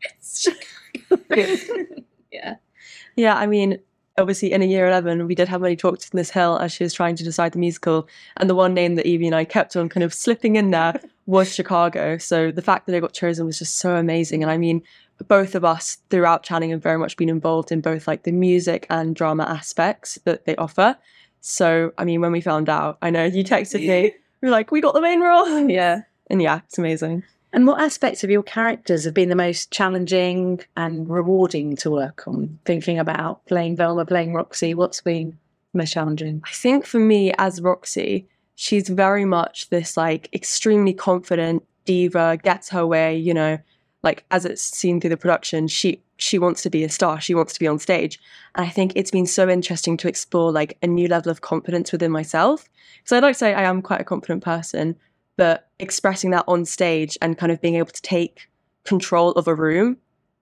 it's 0.00 0.48
yeah. 2.32 2.56
Yeah, 3.16 3.34
I 3.36 3.46
mean, 3.46 3.78
obviously 4.18 4.52
in 4.52 4.62
a 4.62 4.66
year 4.66 4.86
11, 4.86 5.26
we 5.26 5.34
did 5.34 5.48
have 5.48 5.60
many 5.60 5.76
talks 5.76 6.06
with 6.06 6.14
Miss 6.14 6.30
Hill 6.30 6.58
as 6.58 6.72
she 6.72 6.84
was 6.84 6.94
trying 6.94 7.16
to 7.16 7.24
decide 7.24 7.52
the 7.52 7.58
musical. 7.58 8.08
And 8.36 8.48
the 8.48 8.54
one 8.54 8.74
name 8.74 8.94
that 8.96 9.06
Evie 9.06 9.26
and 9.26 9.34
I 9.34 9.44
kept 9.44 9.76
on 9.76 9.88
kind 9.88 10.04
of 10.04 10.14
slipping 10.14 10.56
in 10.56 10.70
there 10.70 11.00
was 11.26 11.52
Chicago. 11.52 12.18
So 12.18 12.50
the 12.50 12.62
fact 12.62 12.86
that 12.86 12.94
it 12.94 13.00
got 13.00 13.12
chosen 13.12 13.46
was 13.46 13.58
just 13.58 13.78
so 13.78 13.96
amazing. 13.96 14.42
And 14.42 14.50
I 14.50 14.58
mean, 14.58 14.82
both 15.28 15.54
of 15.54 15.64
us 15.64 15.98
throughout 16.10 16.42
Channing 16.42 16.70
have 16.70 16.82
very 16.82 16.98
much 16.98 17.16
been 17.16 17.28
involved 17.28 17.72
in 17.72 17.80
both 17.80 18.06
like 18.06 18.24
the 18.24 18.32
music 18.32 18.86
and 18.90 19.14
drama 19.16 19.44
aspects 19.44 20.18
that 20.24 20.44
they 20.44 20.56
offer. 20.56 20.96
So, 21.40 21.92
I 21.96 22.04
mean, 22.04 22.20
when 22.20 22.32
we 22.32 22.40
found 22.40 22.68
out, 22.68 22.98
I 23.00 23.10
know 23.10 23.24
you 23.24 23.44
texted 23.44 23.86
me, 23.86 24.14
we 24.40 24.48
were 24.48 24.52
like, 24.52 24.70
we 24.70 24.80
got 24.80 24.94
the 24.94 25.00
main 25.00 25.20
role. 25.20 25.68
Yeah. 25.68 26.02
And 26.28 26.42
yeah, 26.42 26.60
it's 26.64 26.78
amazing. 26.78 27.22
And 27.52 27.66
what 27.66 27.80
aspects 27.80 28.24
of 28.24 28.30
your 28.30 28.42
characters 28.42 29.04
have 29.04 29.14
been 29.14 29.28
the 29.28 29.36
most 29.36 29.70
challenging 29.70 30.60
and 30.76 31.08
rewarding 31.08 31.76
to 31.76 31.90
work 31.90 32.26
on? 32.26 32.58
Thinking 32.64 32.98
about 32.98 33.46
playing 33.46 33.76
Velma, 33.76 34.04
playing 34.04 34.34
Roxie, 34.34 34.74
what's 34.74 35.00
been 35.00 35.38
most 35.72 35.92
challenging? 35.92 36.42
I 36.44 36.50
think 36.52 36.84
for 36.84 36.98
me 36.98 37.32
as 37.38 37.60
Roxie, 37.60 38.26
she's 38.56 38.88
very 38.88 39.24
much 39.24 39.70
this 39.70 39.96
like 39.96 40.28
extremely 40.34 40.92
confident 40.92 41.62
diva, 41.84 42.38
gets 42.42 42.68
her 42.70 42.86
way, 42.86 43.16
you 43.16 43.32
know, 43.32 43.58
like 44.06 44.24
as 44.30 44.44
it's 44.44 44.62
seen 44.62 45.00
through 45.00 45.10
the 45.10 45.16
production, 45.16 45.66
she 45.66 46.00
she 46.16 46.38
wants 46.38 46.62
to 46.62 46.70
be 46.70 46.84
a 46.84 46.88
star, 46.88 47.20
she 47.20 47.34
wants 47.34 47.52
to 47.52 47.60
be 47.60 47.66
on 47.66 47.78
stage. 47.78 48.18
And 48.54 48.64
I 48.64 48.70
think 48.70 48.92
it's 48.94 49.10
been 49.10 49.26
so 49.26 49.50
interesting 49.50 49.98
to 49.98 50.08
explore 50.08 50.50
like 50.50 50.78
a 50.80 50.86
new 50.86 51.08
level 51.08 51.30
of 51.30 51.42
confidence 51.42 51.92
within 51.92 52.12
myself. 52.12 52.68
So 53.04 53.16
I'd 53.16 53.22
like 53.22 53.34
to 53.34 53.38
say 53.38 53.52
I 53.52 53.64
am 53.64 53.82
quite 53.82 54.00
a 54.00 54.04
confident 54.04 54.42
person, 54.42 54.96
but 55.36 55.68
expressing 55.80 56.30
that 56.30 56.44
on 56.46 56.64
stage 56.64 57.18
and 57.20 57.36
kind 57.36 57.52
of 57.52 57.60
being 57.60 57.74
able 57.74 57.90
to 57.90 58.00
take 58.00 58.48
control 58.84 59.32
of 59.32 59.48
a 59.48 59.54
room, 59.54 59.98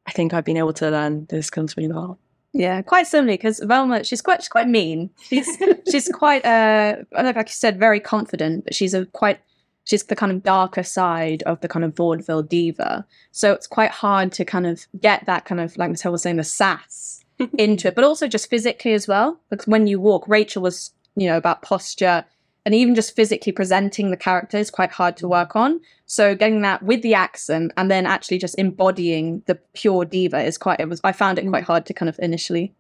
I 0.07 0.13
think 0.13 0.35
I've 0.35 0.45
been 0.45 0.59
able 0.59 0.75
to 0.75 0.91
learn 0.91 1.27
those 1.31 1.47
skills 1.47 1.77
really 1.77 1.89
well. 1.89 2.19
Yeah, 2.53 2.83
quite 2.83 3.07
similarly 3.07 3.39
because 3.39 3.59
Velma, 3.59 4.05
she's 4.05 4.23
quite 4.23 4.43
she's 4.43 4.49
quite 4.49 4.69
mean. 4.69 5.11
She's 5.29 5.49
she's 5.91 6.09
quite 6.09 6.45
uh, 6.45 6.97
I 7.17 7.23
don't 7.23 7.35
know, 7.35 7.41
like 7.41 7.49
you 7.49 7.55
said, 7.55 7.81
very 7.81 7.99
confident, 7.99 8.65
but 8.65 8.75
she's 8.75 8.95
a 8.95 9.07
quite 9.07 9.41
she's 9.85 10.05
the 10.05 10.17
kind 10.17 10.33
of 10.33 10.43
darker 10.43 10.83
side 10.83 11.43
of 11.45 11.61
the 11.61 11.69
kind 11.69 11.85
of 11.85 11.97
vaudeville 11.97 12.43
diva. 12.43 13.07
So 13.31 13.53
it's 13.53 13.67
quite 13.67 13.91
hard 13.91 14.33
to 14.33 14.45
kind 14.45 14.67
of 14.67 14.87
get 15.01 15.25
that 15.27 15.45
kind 15.45 15.61
of 15.61 15.77
like 15.77 15.91
Michelle 15.91 16.13
was 16.13 16.23
saying, 16.23 16.37
the 16.37 16.45
sass 16.45 17.25
into 17.59 17.89
it, 17.89 17.95
but 17.95 18.05
also 18.05 18.27
just 18.27 18.51
physically 18.51 18.93
as 18.93 19.07
well. 19.07 19.41
Because 19.51 19.67
when 19.67 19.87
you 19.87 20.01
walk, 20.01 20.27
Rachel 20.27 20.63
was 20.63 20.93
you 21.17 21.29
know 21.29 21.37
about 21.37 21.63
posture 21.63 22.25
and 22.67 22.75
even 22.75 22.95
just 22.95 23.15
physically 23.15 23.53
presenting 23.53 24.11
the 24.11 24.17
character 24.17 24.57
is 24.57 24.71
quite 24.71 24.91
hard 24.91 25.17
to 25.19 25.29
work 25.29 25.55
on. 25.55 25.81
So 26.07 26.35
getting 26.35 26.63
that 26.63 26.83
with 26.83 27.03
the 27.03 27.15
accent 27.15 27.73
and 27.77 27.91
then 27.91 28.07
actually 28.07 28.39
just 28.39 28.59
embodying 28.59 29.43
the 29.47 29.57
pure 29.75 30.05
diva 30.05 30.43
is 30.43 30.59
quite. 30.59 30.81
It 30.81 30.89
was. 30.89 31.01
I 31.05 31.13
found 31.13 31.39
it 31.39 31.47
quite 31.49 31.65
mm. 31.65 31.67
hard 31.67 31.87
to 31.87 31.95
kind 31.95 32.09
of 32.09 32.19
initially 32.21 32.75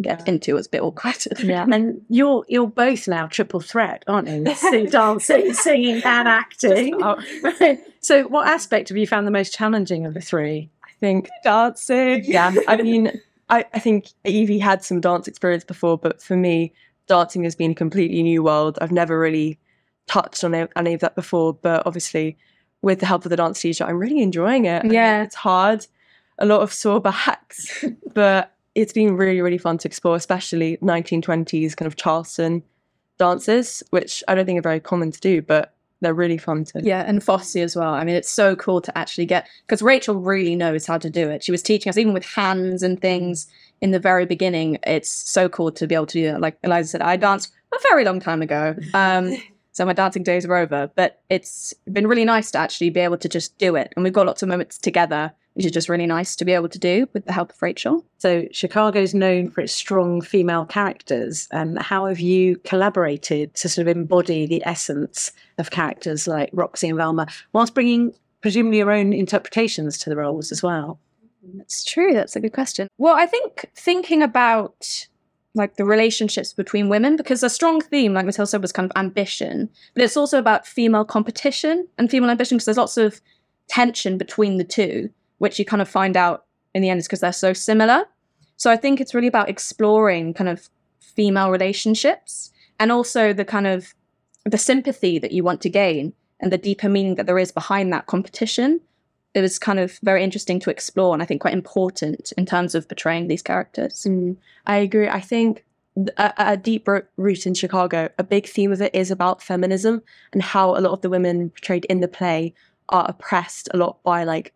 get 0.00 0.26
into. 0.28 0.52
It 0.52 0.54
was 0.54 0.66
a 0.66 0.70
bit 0.70 0.82
awkward. 0.82 1.16
Yeah, 1.42 1.66
and 1.70 2.02
you're 2.08 2.44
you're 2.48 2.66
both 2.66 3.08
now 3.08 3.26
triple 3.26 3.60
threat, 3.60 4.04
aren't 4.06 4.28
you? 4.28 4.44
Dancing, 4.88 5.52
singing, 5.54 6.02
and 6.04 6.28
acting. 6.28 6.98
Right. 6.98 7.80
So, 8.00 8.22
what 8.28 8.46
aspect 8.46 8.90
have 8.90 8.96
you 8.96 9.06
found 9.06 9.26
the 9.26 9.32
most 9.32 9.52
challenging 9.52 10.06
of 10.06 10.14
the 10.14 10.20
three? 10.20 10.70
I 10.84 10.90
think 11.00 11.28
dancing. 11.42 12.22
Yeah, 12.24 12.54
I 12.68 12.76
mean, 12.76 13.20
I, 13.48 13.64
I 13.74 13.80
think 13.80 14.10
Evie 14.24 14.60
had 14.60 14.84
some 14.84 15.00
dance 15.00 15.26
experience 15.26 15.64
before, 15.64 15.98
but 15.98 16.22
for 16.22 16.36
me, 16.36 16.72
dancing 17.08 17.42
has 17.42 17.56
been 17.56 17.72
a 17.72 17.74
completely 17.74 18.22
new 18.22 18.44
world. 18.44 18.78
I've 18.80 18.92
never 18.92 19.18
really 19.18 19.58
touched 20.06 20.44
on 20.44 20.54
any 20.54 20.94
of 20.94 21.00
that 21.00 21.16
before, 21.16 21.54
but 21.54 21.84
obviously, 21.84 22.36
with 22.80 23.00
the 23.00 23.06
help 23.06 23.24
of 23.24 23.30
the 23.30 23.36
dance 23.36 23.60
teacher, 23.60 23.82
I'm 23.84 23.98
really 23.98 24.22
enjoying 24.22 24.66
it. 24.66 24.84
Yeah. 24.84 25.24
it's 25.24 25.34
hard, 25.34 25.84
a 26.38 26.46
lot 26.46 26.60
of 26.60 26.72
sore 26.72 27.00
backs, 27.00 27.84
but 28.14 28.55
it's 28.76 28.92
been 28.92 29.16
really, 29.16 29.40
really 29.40 29.58
fun 29.58 29.78
to 29.78 29.88
explore, 29.88 30.16
especially 30.16 30.76
1920s 30.76 31.74
kind 31.74 31.86
of 31.86 31.96
Charleston 31.96 32.62
dances, 33.18 33.82
which 33.88 34.22
I 34.28 34.34
don't 34.34 34.44
think 34.44 34.58
are 34.58 34.62
very 34.62 34.80
common 34.80 35.10
to 35.10 35.18
do, 35.18 35.40
but 35.40 35.74
they're 36.02 36.12
really 36.12 36.36
fun 36.36 36.64
to. 36.66 36.82
Yeah, 36.82 37.02
and 37.06 37.24
Fosse 37.24 37.56
as 37.56 37.74
well. 37.74 37.94
I 37.94 38.04
mean, 38.04 38.14
it's 38.14 38.28
so 38.28 38.54
cool 38.54 38.82
to 38.82 38.96
actually 38.96 39.24
get 39.24 39.48
because 39.66 39.80
Rachel 39.80 40.16
really 40.16 40.54
knows 40.54 40.86
how 40.86 40.98
to 40.98 41.08
do 41.08 41.30
it. 41.30 41.42
She 41.42 41.50
was 41.50 41.62
teaching 41.62 41.88
us 41.88 41.96
even 41.96 42.12
with 42.12 42.26
hands 42.26 42.82
and 42.82 43.00
things 43.00 43.46
in 43.80 43.92
the 43.92 43.98
very 43.98 44.26
beginning. 44.26 44.78
It's 44.86 45.08
so 45.08 45.48
cool 45.48 45.72
to 45.72 45.86
be 45.86 45.94
able 45.94 46.06
to 46.06 46.12
do 46.12 46.24
that. 46.26 46.42
Like 46.42 46.58
Eliza 46.62 46.90
said, 46.90 47.02
I 47.02 47.16
danced 47.16 47.52
a 47.72 47.78
very 47.88 48.04
long 48.04 48.20
time 48.20 48.42
ago. 48.42 48.76
Um, 48.92 49.36
so 49.72 49.86
my 49.86 49.94
dancing 49.94 50.22
days 50.22 50.44
are 50.44 50.54
over, 50.54 50.90
but 50.94 51.22
it's 51.30 51.72
been 51.90 52.06
really 52.06 52.26
nice 52.26 52.50
to 52.50 52.58
actually 52.58 52.90
be 52.90 53.00
able 53.00 53.18
to 53.18 53.28
just 53.28 53.56
do 53.56 53.74
it. 53.74 53.94
And 53.96 54.04
we've 54.04 54.12
got 54.12 54.26
lots 54.26 54.42
of 54.42 54.50
moments 54.50 54.76
together, 54.76 55.32
which 55.56 55.64
is 55.64 55.72
just 55.72 55.88
really 55.88 56.06
nice 56.06 56.36
to 56.36 56.44
be 56.44 56.52
able 56.52 56.68
to 56.68 56.78
do 56.78 57.08
with 57.14 57.24
the 57.24 57.32
help 57.32 57.50
of 57.50 57.62
Rachel. 57.62 58.04
So, 58.18 58.46
Chicago's 58.52 59.14
known 59.14 59.50
for 59.50 59.62
its 59.62 59.74
strong 59.74 60.20
female 60.20 60.66
characters. 60.66 61.48
And 61.50 61.80
how 61.80 62.04
have 62.06 62.20
you 62.20 62.56
collaborated 62.58 63.54
to 63.54 63.68
sort 63.68 63.88
of 63.88 63.96
embody 63.96 64.46
the 64.46 64.62
essence 64.66 65.32
of 65.58 65.70
characters 65.70 66.28
like 66.28 66.50
Roxie 66.52 66.88
and 66.88 66.98
Velma, 66.98 67.26
whilst 67.54 67.74
bringing 67.74 68.12
presumably 68.42 68.78
your 68.78 68.92
own 68.92 69.14
interpretations 69.14 69.96
to 69.98 70.10
the 70.10 70.16
roles 70.16 70.52
as 70.52 70.62
well? 70.62 71.00
That's 71.54 71.84
true. 71.84 72.12
That's 72.12 72.36
a 72.36 72.40
good 72.40 72.52
question. 72.52 72.88
Well, 72.98 73.14
I 73.14 73.26
think 73.26 73.70
thinking 73.74 74.22
about 74.22 75.08
like 75.54 75.76
the 75.76 75.86
relationships 75.86 76.52
between 76.52 76.90
women, 76.90 77.16
because 77.16 77.42
a 77.42 77.48
strong 77.48 77.80
theme, 77.80 78.12
like 78.12 78.26
Matilda 78.26 78.46
said, 78.46 78.60
was 78.60 78.72
kind 78.72 78.90
of 78.90 78.96
ambition, 78.96 79.70
but 79.94 80.04
it's 80.04 80.16
also 80.16 80.38
about 80.38 80.66
female 80.66 81.04
competition 81.04 81.88
and 81.96 82.10
female 82.10 82.28
ambition 82.28 82.56
because 82.58 82.66
there's 82.66 82.76
lots 82.76 82.98
of 82.98 83.22
tension 83.68 84.18
between 84.18 84.58
the 84.58 84.64
two, 84.64 85.08
which 85.38 85.58
you 85.58 85.64
kind 85.64 85.82
of 85.82 85.88
find 85.88 86.16
out 86.16 86.44
in 86.74 86.82
the 86.82 86.90
end 86.90 86.98
is 86.98 87.06
because 87.06 87.20
they're 87.20 87.32
so 87.32 87.52
similar. 87.52 88.04
So 88.56 88.70
I 88.70 88.76
think 88.76 89.00
it's 89.00 89.14
really 89.14 89.26
about 89.26 89.48
exploring 89.48 90.34
kind 90.34 90.48
of 90.48 90.68
female 90.98 91.50
relationships 91.50 92.52
and 92.78 92.92
also 92.92 93.32
the 93.32 93.44
kind 93.44 93.66
of 93.66 93.94
the 94.44 94.58
sympathy 94.58 95.18
that 95.18 95.32
you 95.32 95.42
want 95.42 95.60
to 95.62 95.68
gain 95.68 96.12
and 96.40 96.52
the 96.52 96.58
deeper 96.58 96.88
meaning 96.88 97.14
that 97.16 97.26
there 97.26 97.38
is 97.38 97.50
behind 97.52 97.92
that 97.92 98.06
competition 98.06 98.80
it 99.36 99.42
was 99.42 99.58
kind 99.58 99.78
of 99.78 99.98
very 100.02 100.24
interesting 100.24 100.58
to 100.58 100.70
explore 100.70 101.12
and 101.12 101.22
I 101.22 101.26
think 101.26 101.42
quite 101.42 101.52
important 101.52 102.32
in 102.38 102.46
terms 102.46 102.74
of 102.74 102.88
portraying 102.88 103.28
these 103.28 103.42
characters. 103.42 104.06
Mm, 104.08 104.38
I 104.66 104.76
agree. 104.76 105.08
I 105.08 105.20
think 105.20 105.62
a, 106.16 106.32
a 106.38 106.56
deep 106.56 106.88
root 107.18 107.46
in 107.46 107.52
Chicago, 107.52 108.08
a 108.18 108.24
big 108.24 108.46
theme 108.46 108.72
of 108.72 108.80
it 108.80 108.94
is 108.94 109.10
about 109.10 109.42
feminism 109.42 110.02
and 110.32 110.40
how 110.40 110.70
a 110.70 110.80
lot 110.80 110.92
of 110.92 111.02
the 111.02 111.10
women 111.10 111.50
portrayed 111.50 111.84
in 111.84 112.00
the 112.00 112.08
play 112.08 112.54
are 112.88 113.04
oppressed 113.06 113.68
a 113.74 113.76
lot 113.76 114.02
by 114.04 114.24
like 114.24 114.54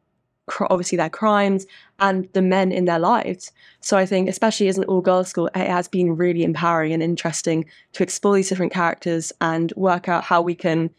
obviously 0.60 0.96
their 0.96 1.10
crimes 1.10 1.66
and 1.98 2.28
the 2.32 2.42
men 2.42 2.72
in 2.72 2.84
their 2.84 2.98
lives. 2.98 3.52
So 3.80 3.96
I 3.96 4.06
think, 4.06 4.28
especially 4.28 4.68
as 4.68 4.78
an 4.78 4.84
all 4.84 5.00
girls 5.00 5.28
school, 5.28 5.48
it 5.48 5.66
has 5.66 5.88
been 5.88 6.16
really 6.16 6.42
empowering 6.42 6.92
and 6.92 7.02
interesting 7.02 7.66
to 7.92 8.02
explore 8.02 8.34
these 8.34 8.48
different 8.48 8.72
characters 8.72 9.32
and 9.40 9.72
work 9.76 10.08
out 10.08 10.24
how 10.24 10.42
we 10.42 10.54
can 10.54 10.90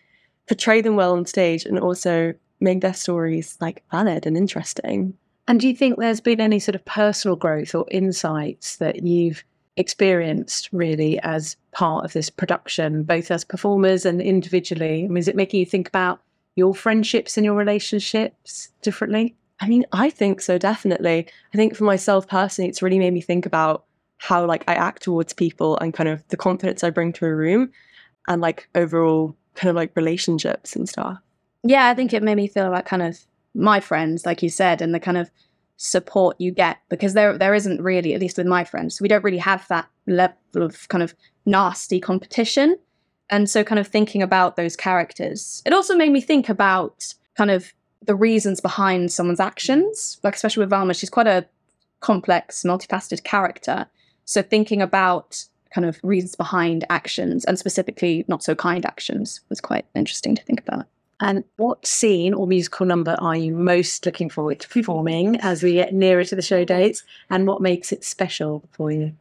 portray 0.48 0.81
them 0.81 0.96
well 0.96 1.13
on 1.13 1.25
stage 1.25 1.65
and 1.65 1.79
also 1.79 2.34
make 2.60 2.81
their 2.81 2.93
stories 2.93 3.58
like 3.60 3.84
valid 3.91 4.25
and 4.25 4.38
interesting. 4.38 5.13
And 5.48 5.60
do 5.60 5.67
you 5.67 5.75
think 5.75 5.98
there's 5.98 6.22
been 6.22 6.39
any 6.39 6.60
sort 6.60 6.75
of 6.75 6.86
personal 6.86 7.36
growth 7.36 7.74
or 7.75 7.86
insights 7.91 8.77
that 8.77 9.03
you've 9.03 9.43
experienced 9.77 10.70
really 10.72 11.20
as 11.20 11.58
part 11.72 12.05
of 12.05 12.13
this 12.13 12.29
production, 12.29 13.03
both 13.03 13.31
as 13.31 13.43
performers 13.43 14.05
and 14.05 14.22
individually? 14.22 15.03
I 15.03 15.08
mean, 15.08 15.17
is 15.17 15.27
it 15.27 15.36
making 15.36 15.60
you 15.60 15.65
think 15.65 15.88
about 15.88 16.22
your 16.55 16.75
friendships 16.75 17.38
and 17.38 17.46
your 17.46 17.55
relationships 17.55 18.70
differently? 18.81 19.36
I 19.62 19.68
mean, 19.68 19.86
I 19.94 20.10
think 20.10 20.41
so, 20.41 20.58
definitely. 20.58 21.27
I 21.53 21.58
think 21.58 21.75
for 21.75 21.84
myself 21.84 22.27
personally, 22.27 22.68
it's 22.68 22.82
really 22.82 23.00
made 23.00 23.13
me 23.13 23.22
think 23.22 23.46
about 23.46 23.86
how 24.18 24.46
like 24.46 24.63
I 24.68 24.74
act 24.74 25.03
towards 25.03 25.34
people 25.34 25.77
and 25.77 25.94
kind 25.94 26.10
of 26.10 26.27
the 26.30 26.38
confidence 26.38 26.84
I 26.84 26.89
bring 26.89 27.13
to 27.13 27.25
a 27.25 27.36
room 27.36 27.72
and 28.27 28.41
like 28.41 28.68
overall 28.75 29.36
kind 29.56 29.70
of 29.70 29.75
like 29.75 29.96
relationships 29.96 30.75
and 30.75 30.89
stuff. 30.89 31.18
Yeah, 31.63 31.88
I 31.88 31.94
think 31.94 32.12
it 32.12 32.24
made 32.24 32.36
me 32.36 32.48
feel 32.48 32.72
like 32.72 32.86
kind 32.86 33.03
of 33.03 33.20
my 33.53 33.80
friends, 33.80 34.25
like 34.25 34.41
you 34.41 34.50
said, 34.50 34.82
and 34.82 34.96
the 34.96 35.00
kind 35.00 35.18
of 35.18 35.30
support 35.77 36.39
you 36.39 36.51
get 36.51 36.77
because 36.89 37.13
there 37.13 37.38
there 37.38 37.53
isn't 37.53 37.82
really, 37.82 38.13
at 38.13 38.22
least 38.22 38.38
with 38.38 38.48
my 38.48 38.63
friends, 38.63 39.00
we 39.00 39.08
don't 39.08 39.24
really 39.24 39.38
have 39.38 39.68
that 39.68 39.88
level 40.08 40.36
of 40.56 40.88
kind 40.89 41.03
of 41.03 41.13
nasty 41.46 42.00
competition. 42.00 42.77
And 43.30 43.50
so 43.50 43.63
kind 43.63 43.80
of 43.80 43.88
thinking 43.88 44.22
about 44.22 44.56
those 44.56 44.75
characters. 44.75 45.62
It 45.65 45.74
also 45.74 45.96
made 45.96 46.12
me 46.12 46.20
think 46.20 46.50
about 46.50 47.13
kind 47.36 47.50
of 47.50 47.74
the 48.05 48.15
reasons 48.15 48.60
behind 48.60 49.12
someone's 49.12 49.39
actions. 49.39 50.20
Like 50.24 50.36
especially 50.36 50.62
with 50.62 50.70
Velma, 50.70 50.93
she's 50.93 51.10
quite 51.10 51.27
a 51.27 51.46
complex, 52.00 52.63
multifaceted 52.63 53.24
character. 53.24 53.88
So 54.25 54.41
thinking 54.41 54.81
about 54.81 55.46
kind 55.74 55.86
of 55.86 56.00
reasons 56.03 56.36
behind 56.36 56.86
actions 56.89 57.46
and 57.46 57.58
specifically 57.58 58.25
not 58.27 58.43
so 58.43 58.55
kind 58.55 58.86
actions 58.86 59.41
was 59.50 59.62
quite 59.62 59.86
interesting 59.96 60.36
to 60.36 60.43
think 60.43 60.60
about. 60.60 60.86
And 61.22 61.43
what 61.58 61.86
scene 61.86 62.34
or 62.34 62.48
musical 62.48 62.86
number 62.86 63.15
are 63.20 63.36
you 63.36 63.53
most 63.53 64.05
looking 64.05 64.29
forward 64.29 64.60
to 64.62 64.67
performing 64.67 65.39
as 65.39 65.62
we 65.62 65.74
get 65.74 65.93
nearer 65.93 66.24
to 66.24 66.36
the 66.36 66.41
show 66.41 66.65
dates? 66.65 67.03
And 67.29 67.46
what 67.46 67.62
makes 67.62 67.91
it 67.91 68.03
special 68.03 68.63
for 68.72 68.91
you? 68.91 69.13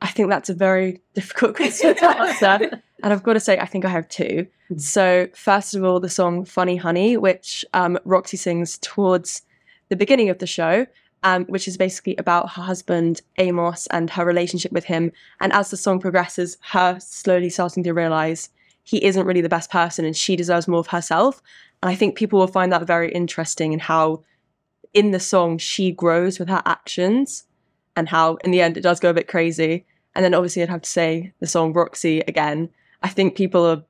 I 0.00 0.08
think 0.08 0.28
that's 0.28 0.48
a 0.48 0.54
very 0.54 1.00
difficult 1.14 1.56
question 1.56 1.94
to 1.96 2.06
answer. 2.06 2.82
and 3.02 3.12
I've 3.12 3.22
got 3.22 3.34
to 3.34 3.40
say, 3.40 3.58
I 3.58 3.66
think 3.66 3.84
I 3.84 3.88
have 3.88 4.08
two. 4.08 4.46
So, 4.76 5.28
first 5.34 5.74
of 5.74 5.82
all, 5.82 5.98
the 5.98 6.10
song 6.10 6.44
Funny 6.44 6.76
Honey, 6.76 7.16
which 7.16 7.64
um, 7.72 7.98
Roxie 8.04 8.36
sings 8.36 8.78
towards 8.78 9.42
the 9.88 9.96
beginning 9.96 10.28
of 10.28 10.38
the 10.38 10.46
show, 10.46 10.86
um, 11.22 11.46
which 11.46 11.66
is 11.66 11.76
basically 11.76 12.16
about 12.16 12.50
her 12.52 12.62
husband, 12.62 13.22
Amos, 13.38 13.86
and 13.88 14.10
her 14.10 14.24
relationship 14.24 14.72
with 14.72 14.84
him. 14.84 15.10
And 15.40 15.52
as 15.52 15.70
the 15.70 15.76
song 15.76 16.00
progresses, 16.00 16.58
her 16.72 16.98
slowly 17.00 17.48
starting 17.48 17.82
to 17.84 17.92
realize 17.92 18.50
he 18.84 19.04
isn't 19.04 19.26
really 19.26 19.40
the 19.40 19.48
best 19.48 19.70
person 19.70 20.04
and 20.04 20.16
she 20.16 20.36
deserves 20.36 20.68
more 20.68 20.80
of 20.80 20.88
herself. 20.88 21.42
And 21.82 21.90
I 21.90 21.94
think 21.94 22.16
people 22.16 22.38
will 22.38 22.46
find 22.46 22.72
that 22.72 22.86
very 22.86 23.10
interesting 23.10 23.72
in 23.72 23.80
how, 23.80 24.22
in 24.94 25.10
the 25.10 25.20
song, 25.20 25.58
she 25.58 25.92
grows 25.92 26.38
with 26.38 26.48
her 26.48 26.62
actions 26.64 27.44
and 27.98 28.08
how, 28.08 28.36
in 28.36 28.52
the 28.52 28.60
end, 28.60 28.76
it 28.76 28.82
does 28.82 29.00
go 29.00 29.10
a 29.10 29.14
bit 29.14 29.26
crazy. 29.28 29.84
And 30.14 30.24
then 30.24 30.34
obviously, 30.34 30.62
I'd 30.62 30.68
have 30.68 30.82
to 30.82 30.90
say 30.90 31.32
the 31.40 31.46
song 31.46 31.72
Roxie 31.72 32.20
again. 32.20 32.70
I 33.02 33.08
think 33.08 33.36
people 33.36 33.66
are, 33.66 33.82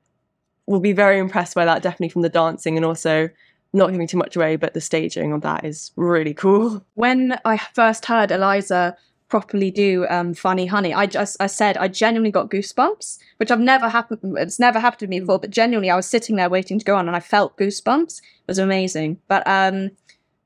will 0.65 0.79
be 0.79 0.93
very 0.93 1.19
impressed 1.19 1.55
by 1.55 1.65
that, 1.65 1.83
definitely 1.83 2.09
from 2.09 2.23
the 2.23 2.29
dancing 2.29 2.75
and 2.75 2.85
also 2.85 3.29
not 3.71 3.91
giving 3.91 4.07
too 4.07 4.17
much 4.17 4.35
away, 4.35 4.55
but 4.55 4.73
the 4.73 4.81
staging 4.81 5.31
of 5.31 5.41
that 5.41 5.63
is 5.63 5.91
really 5.95 6.33
cool. 6.33 6.83
When 6.95 7.39
I 7.45 7.57
first 7.57 8.07
heard 8.07 8.31
Eliza 8.31 8.97
properly 9.27 9.69
do 9.69 10.07
um, 10.09 10.33
Funny 10.33 10.65
Honey, 10.65 10.91
I 10.91 11.05
just 11.05 11.37
I 11.39 11.45
said 11.45 11.77
I 11.77 11.87
genuinely 11.87 12.31
got 12.31 12.49
goosebumps, 12.49 13.19
which 13.37 13.51
I've 13.51 13.59
never 13.59 13.89
happened. 13.89 14.37
It's 14.39 14.59
never 14.59 14.79
happened 14.79 14.99
to 15.01 15.07
me 15.07 15.19
before, 15.19 15.39
but 15.39 15.51
genuinely, 15.51 15.91
I 15.91 15.95
was 15.95 16.07
sitting 16.07 16.35
there 16.35 16.49
waiting 16.49 16.79
to 16.79 16.85
go 16.85 16.95
on, 16.95 17.07
and 17.07 17.15
I 17.15 17.19
felt 17.19 17.57
goosebumps. 17.57 18.17
It 18.19 18.47
was 18.47 18.57
amazing. 18.57 19.19
But 19.27 19.43
um, 19.45 19.91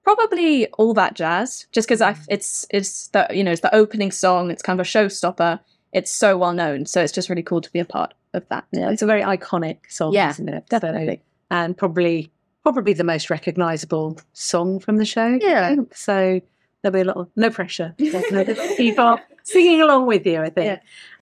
probably 0.04 0.68
all 0.74 0.94
that 0.94 1.16
jazz, 1.16 1.68
just 1.72 1.88
because 1.88 2.02
I 2.02 2.14
mm. 2.14 2.26
it's 2.30 2.66
it's 2.70 3.08
the 3.10 3.28
you 3.32 3.44
know 3.44 3.52
it's 3.52 3.62
the 3.62 3.74
opening 3.74 4.12
song. 4.12 4.52
It's 4.52 4.62
kind 4.62 4.80
of 4.80 4.86
a 4.86 4.90
showstopper. 4.90 5.60
It's 5.92 6.12
so 6.12 6.38
well 6.38 6.54
known, 6.54 6.86
so 6.86 7.02
it's 7.02 7.14
just 7.14 7.30
really 7.30 7.44
cool 7.44 7.62
to 7.62 7.72
be 7.72 7.80
a 7.80 7.86
part 7.86 8.14
of 8.34 8.48
that. 8.50 8.66
Yeah, 8.72 8.90
it's 8.90 9.02
a 9.02 9.06
very 9.06 9.22
iconic 9.22 9.78
song, 9.90 10.14
Yeah, 10.14 10.32
isn't 10.32 10.50
it? 10.50 10.68
definitely. 10.70 11.22
And 11.52 11.78
probably 11.78 12.32
probably 12.64 12.94
the 12.94 13.04
most 13.04 13.30
recognisable 13.30 14.20
song 14.34 14.80
from 14.80 14.98
the 14.98 15.06
show. 15.06 15.38
Yeah. 15.42 15.76
So 15.94 16.42
there'll 16.82 16.94
be 16.94 17.02
a 17.02 17.06
lot 17.06 17.18
of 17.18 17.30
no 17.36 17.50
pressure. 17.50 17.94
People 18.78 19.20
singing 19.44 19.82
along 19.82 20.08
with 20.08 20.26
you, 20.26 20.42
I 20.42 20.50
think. 20.50 20.66
Yeah. 20.66 20.80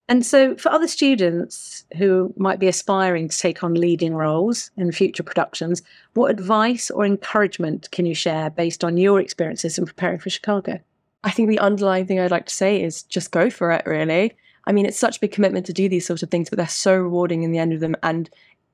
And 0.08 0.26
so 0.26 0.56
for 0.56 0.70
other 0.70 0.88
students 0.88 1.84
who 1.96 2.34
might 2.36 2.58
be 2.58 2.68
aspiring 2.68 3.28
to 3.28 3.38
take 3.38 3.62
on 3.62 3.74
leading 3.74 4.14
roles 4.14 4.70
in 4.76 4.90
future 4.92 5.22
productions, 5.22 5.80
what 6.14 6.30
advice 6.30 6.90
or 6.90 7.06
encouragement 7.06 7.90
can 7.92 8.04
you 8.04 8.14
share 8.14 8.50
based 8.50 8.84
on 8.84 8.96
your 8.96 9.20
experiences 9.20 9.78
in 9.78 9.86
preparing 9.86 10.18
for 10.18 10.28
Chicago? 10.28 10.80
I 11.24 11.30
think 11.30 11.48
the 11.48 11.60
underlying 11.60 12.06
thing 12.06 12.18
I'd 12.18 12.32
like 12.32 12.46
to 12.46 12.54
say 12.54 12.82
is 12.82 13.04
just 13.04 13.30
go 13.30 13.48
for 13.48 13.70
it, 13.70 13.86
really. 13.86 14.34
I 14.66 14.72
mean, 14.72 14.86
it's 14.86 14.98
such 14.98 15.16
a 15.16 15.20
big 15.20 15.32
commitment 15.32 15.66
to 15.66 15.72
do 15.72 15.88
these 15.88 16.06
sort 16.06 16.22
of 16.22 16.30
things, 16.30 16.50
but 16.50 16.56
they're 16.56 16.68
so 16.68 16.94
rewarding 16.96 17.42
in 17.42 17.52
the 17.52 17.58
end 17.58 17.72
of 17.72 17.80
them. 17.80 17.96
And 18.02 18.28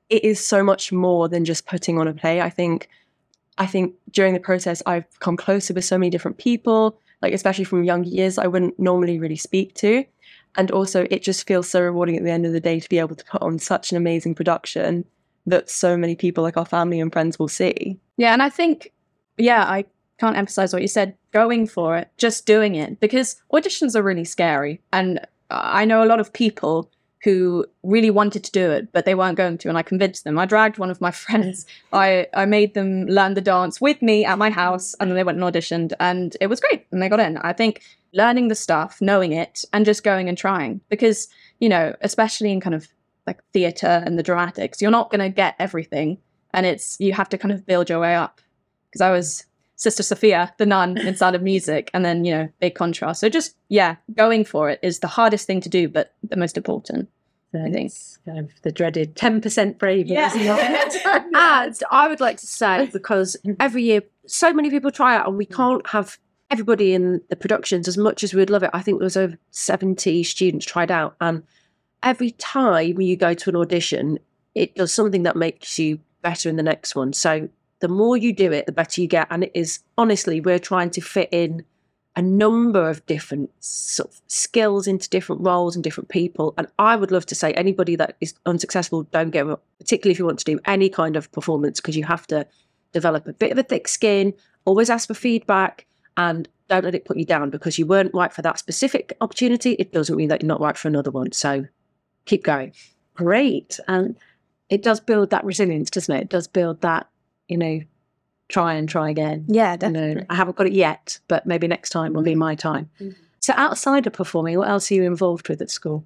it 0.09 0.23
is 0.23 0.43
so 0.43 0.63
much 0.63 0.91
more 0.91 1.29
than 1.29 1.45
just 1.45 1.67
putting 1.67 1.99
on 1.99 2.07
a 2.07 2.13
play. 2.13 2.41
I 2.41 2.49
think 2.49 2.89
I 3.57 3.65
think 3.65 3.93
during 4.11 4.33
the 4.33 4.39
process 4.39 4.81
I've 4.85 5.19
come 5.19 5.37
closer 5.37 5.73
with 5.73 5.85
so 5.85 5.97
many 5.97 6.09
different 6.09 6.37
people, 6.37 6.97
like 7.21 7.33
especially 7.33 7.65
from 7.65 7.83
younger 7.83 8.09
years 8.09 8.37
I 8.37 8.47
wouldn't 8.47 8.79
normally 8.79 9.19
really 9.19 9.35
speak 9.35 9.75
to. 9.75 10.05
And 10.59 10.71
also 10.71 11.07
it 11.09 11.23
just 11.23 11.47
feels 11.47 11.69
so 11.69 11.79
rewarding 11.79 12.17
at 12.17 12.23
the 12.25 12.31
end 12.31 12.45
of 12.45 12.51
the 12.51 12.59
day 12.59 12.81
to 12.81 12.89
be 12.89 12.99
able 12.99 13.15
to 13.15 13.23
put 13.23 13.41
on 13.41 13.59
such 13.59 13.91
an 13.91 13.97
amazing 13.97 14.35
production 14.35 15.05
that 15.45 15.69
so 15.69 15.95
many 15.95 16.17
people 16.17 16.43
like 16.43 16.57
our 16.57 16.65
family 16.65 16.99
and 16.99 17.13
friends 17.13 17.39
will 17.39 17.47
see. 17.47 17.97
Yeah, 18.17 18.33
and 18.33 18.43
I 18.43 18.49
think, 18.49 18.91
yeah, 19.37 19.63
I 19.63 19.85
can't 20.17 20.35
emphasize 20.35 20.73
what 20.73 20.81
you 20.81 20.89
said. 20.89 21.15
Going 21.31 21.65
for 21.65 21.95
it, 21.95 22.11
just 22.17 22.45
doing 22.45 22.75
it, 22.75 22.99
because 22.99 23.41
auditions 23.53 23.95
are 23.95 24.03
really 24.03 24.25
scary. 24.25 24.81
And 24.91 25.25
I 25.49 25.85
know 25.85 26.03
a 26.03 26.11
lot 26.11 26.19
of 26.19 26.33
people 26.33 26.91
who 27.23 27.65
really 27.83 28.09
wanted 28.09 28.43
to 28.45 28.51
do 28.51 28.71
it, 28.71 28.91
but 28.93 29.05
they 29.05 29.15
weren't 29.15 29.37
going 29.37 29.57
to, 29.57 29.69
and 29.69 29.77
I 29.77 29.81
convinced 29.81 30.23
them. 30.23 30.39
I 30.39 30.45
dragged 30.45 30.77
one 30.77 30.89
of 30.89 31.01
my 31.01 31.11
friends. 31.25 31.65
I, 31.91 32.27
I 32.33 32.45
made 32.45 32.73
them 32.73 33.05
learn 33.07 33.33
the 33.33 33.41
dance 33.41 33.81
with 33.81 34.01
me 34.01 34.25
at 34.25 34.37
my 34.37 34.49
house, 34.49 34.95
and 34.99 35.09
then 35.09 35.15
they 35.15 35.23
went 35.23 35.41
and 35.41 35.53
auditioned, 35.53 35.93
and 35.99 36.35
it 36.39 36.47
was 36.47 36.59
great, 36.59 36.85
and 36.91 37.01
they 37.01 37.09
got 37.09 37.19
in. 37.19 37.37
I 37.37 37.53
think 37.53 37.81
learning 38.13 38.47
the 38.47 38.55
stuff, 38.55 38.99
knowing 39.01 39.33
it, 39.33 39.63
and 39.73 39.85
just 39.85 40.03
going 40.03 40.29
and 40.29 40.37
trying, 40.37 40.81
because, 40.89 41.27
you 41.59 41.69
know, 41.69 41.95
especially 42.01 42.51
in 42.51 42.61
kind 42.61 42.75
of 42.75 42.87
like 43.27 43.43
theatre 43.53 44.01
and 44.05 44.17
the 44.17 44.23
dramatics, 44.23 44.81
you're 44.81 44.89
not 44.89 45.11
going 45.11 45.19
to 45.19 45.29
get 45.29 45.55
everything, 45.59 46.17
and 46.53 46.65
it's, 46.65 46.97
you 46.99 47.13
have 47.13 47.29
to 47.29 47.37
kind 47.37 47.51
of 47.51 47.65
build 47.65 47.89
your 47.89 47.99
way 47.99 48.15
up. 48.15 48.41
Because 48.89 49.01
I 49.01 49.11
was 49.11 49.45
Sister 49.79 50.03
Sophia, 50.03 50.53
the 50.57 50.65
nun 50.65 50.97
in 51.07 51.15
Sound 51.15 51.37
of 51.37 51.41
Music, 51.41 51.89
and 51.93 52.03
then, 52.03 52.25
you 52.25 52.35
know, 52.35 52.49
big 52.59 52.75
contrast. 52.75 53.21
So 53.21 53.29
just, 53.29 53.55
yeah, 53.69 53.95
going 54.13 54.43
for 54.43 54.69
it 54.69 54.79
is 54.83 54.99
the 54.99 55.07
hardest 55.07 55.47
thing 55.47 55.61
to 55.61 55.69
do, 55.69 55.87
but 55.87 56.13
the 56.21 56.35
most 56.35 56.57
important. 56.57 57.09
So 57.53 57.63
I 57.63 57.71
think. 57.71 57.87
it's 57.87 58.19
kind 58.25 58.39
of 58.39 58.61
the 58.61 58.73
dreaded 58.73 59.15
10% 59.15 59.77
braver, 59.77 60.13
Yeah. 60.13 60.31
And 60.35 61.31
ah, 61.33 61.69
I 61.89 62.07
would 62.09 62.19
like 62.19 62.37
to 62.37 62.45
say, 62.45 62.89
because 62.91 63.37
every 63.59 63.83
year 63.83 64.03
so 64.27 64.53
many 64.53 64.69
people 64.69 64.91
try 64.91 65.15
out, 65.15 65.27
and 65.27 65.37
we 65.37 65.45
mm. 65.45 65.55
can't 65.55 65.87
have 65.87 66.19
everybody 66.51 66.93
in 66.93 67.21
the 67.29 67.37
productions 67.37 67.87
as 67.87 67.97
much 67.97 68.21
as 68.21 68.33
we 68.33 68.41
would 68.41 68.49
love 68.49 68.63
it. 68.63 68.71
I 68.73 68.81
think 68.81 68.99
there 68.99 69.05
was 69.05 69.17
over 69.17 69.37
70 69.51 70.23
students 70.23 70.65
tried 70.65 70.91
out. 70.91 71.15
And 71.21 71.43
every 72.03 72.31
time 72.31 72.99
you 72.99 73.15
go 73.15 73.33
to 73.33 73.49
an 73.49 73.55
audition, 73.55 74.19
it 74.55 74.75
does 74.75 74.93
something 74.93 75.23
that 75.23 75.37
makes 75.37 75.79
you 75.79 75.99
better 76.21 76.49
in 76.49 76.57
the 76.57 76.63
next 76.63 76.95
one. 76.95 77.13
So 77.13 77.47
the 77.79 77.87
more 77.87 78.17
you 78.17 78.33
do 78.33 78.51
it, 78.51 78.65
the 78.65 78.71
better 78.71 79.01
you 79.01 79.07
get. 79.07 79.27
And 79.29 79.43
it 79.45 79.51
is 79.53 79.79
honestly, 79.97 80.41
we're 80.41 80.59
trying 80.59 80.89
to 80.91 81.01
fit 81.01 81.29
in 81.31 81.63
a 82.15 82.21
number 82.21 82.89
of 82.89 83.05
different 83.05 83.51
sort 83.63 84.09
of 84.09 84.19
skills 84.27 84.87
into 84.87 85.07
different 85.09 85.41
roles 85.41 85.75
and 85.75 85.83
different 85.83 86.09
people. 86.09 86.53
And 86.57 86.67
I 86.77 86.95
would 86.95 87.11
love 87.11 87.25
to 87.27 87.35
say 87.35 87.53
anybody 87.53 87.95
that 87.95 88.17
is 88.19 88.33
unsuccessful, 88.45 89.03
don't 89.03 89.29
get 89.29 89.45
particularly 89.77 90.11
if 90.11 90.19
you 90.19 90.25
want 90.25 90.39
to 90.39 90.45
do 90.45 90.59
any 90.65 90.89
kind 90.89 91.15
of 91.15 91.31
performance, 91.31 91.79
because 91.79 91.95
you 91.95 92.03
have 92.03 92.27
to 92.27 92.45
develop 92.91 93.27
a 93.27 93.33
bit 93.33 93.51
of 93.51 93.57
a 93.57 93.63
thick 93.63 93.87
skin, 93.87 94.33
always 94.65 94.89
ask 94.89 95.07
for 95.07 95.13
feedback, 95.13 95.85
and 96.17 96.49
don't 96.67 96.83
let 96.83 96.95
it 96.95 97.05
put 97.05 97.17
you 97.17 97.25
down 97.25 97.49
because 97.49 97.79
you 97.79 97.85
weren't 97.85 98.13
right 98.13 98.33
for 98.33 98.41
that 98.41 98.59
specific 98.59 99.15
opportunity. 99.21 99.73
It 99.73 99.93
doesn't 99.93 100.15
mean 100.15 100.29
that 100.29 100.41
you're 100.41 100.47
not 100.47 100.59
right 100.59 100.77
for 100.77 100.87
another 100.87 101.11
one. 101.11 101.31
So 101.31 101.65
keep 102.25 102.43
going. 102.43 102.73
Great. 103.13 103.79
And 103.87 104.17
it 104.69 104.83
does 104.83 104.99
build 104.99 105.29
that 105.29 105.45
resilience, 105.45 105.89
doesn't 105.89 106.13
it? 106.13 106.21
It 106.23 106.29
does 106.29 106.47
build 106.47 106.81
that, 106.81 107.07
you 107.49 107.57
know, 107.57 107.81
try 108.47 108.75
and 108.75 108.87
try 108.87 109.09
again. 109.09 109.45
Yeah, 109.47 109.75
You 109.81 109.89
know, 109.89 110.23
I 110.29 110.35
haven't 110.35 110.55
got 110.57 110.67
it 110.67 110.73
yet, 110.73 111.19
but 111.27 111.45
maybe 111.45 111.67
next 111.67 111.89
time 111.89 112.13
will 112.13 112.23
be 112.23 112.35
my 112.35 112.55
time. 112.55 112.89
So 113.39 113.53
outside 113.57 114.07
of 114.07 114.13
performing, 114.13 114.57
what 114.57 114.69
else 114.69 114.89
are 114.91 114.95
you 114.95 115.03
involved 115.03 115.49
with 115.49 115.61
at 115.61 115.69
school? 115.69 116.05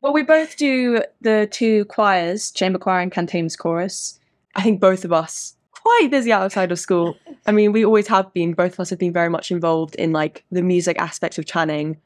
Well, 0.00 0.12
we 0.12 0.22
both 0.22 0.56
do 0.56 1.02
the 1.20 1.48
two 1.50 1.84
choirs, 1.86 2.50
chamber 2.50 2.78
choir 2.78 3.00
and 3.00 3.10
cantamus 3.12 3.56
chorus. 3.56 4.18
I 4.54 4.62
think 4.62 4.80
both 4.80 5.04
of 5.04 5.12
us 5.12 5.54
quite 5.72 6.08
busy 6.10 6.32
outside 6.32 6.70
of 6.72 6.78
school. 6.78 7.16
I 7.46 7.52
mean, 7.52 7.72
we 7.72 7.84
always 7.84 8.06
have 8.08 8.32
been. 8.32 8.52
Both 8.52 8.74
of 8.74 8.80
us 8.80 8.90
have 8.90 8.98
been 8.98 9.12
very 9.12 9.28
much 9.28 9.50
involved 9.50 9.94
in 9.96 10.12
like 10.12 10.44
the 10.50 10.62
music 10.62 10.98
aspect 10.98 11.38
of 11.38 11.46
Channing. 11.46 11.96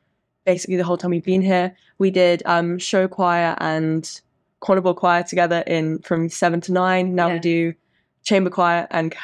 Basically, 0.47 0.77
the 0.77 0.85
whole 0.85 0.97
time 0.97 1.11
we've 1.11 1.25
been 1.25 1.42
here, 1.42 1.77
we 1.99 2.11
did 2.11 2.42
um, 2.47 2.79
show 2.79 3.09
choir 3.09 3.55
and 3.59 4.09
cornerball 4.62 4.97
choir 4.97 5.23
together 5.23 5.62
in 5.66 5.99
from 6.01 6.29
seven 6.29 6.61
to 6.62 6.73
nine. 6.73 7.14
Now 7.14 7.29
Yeah. 7.29 7.35
we 7.35 7.40
do 7.40 7.75
chamber 8.23 8.51
choir 8.51 8.87
and 8.91 9.15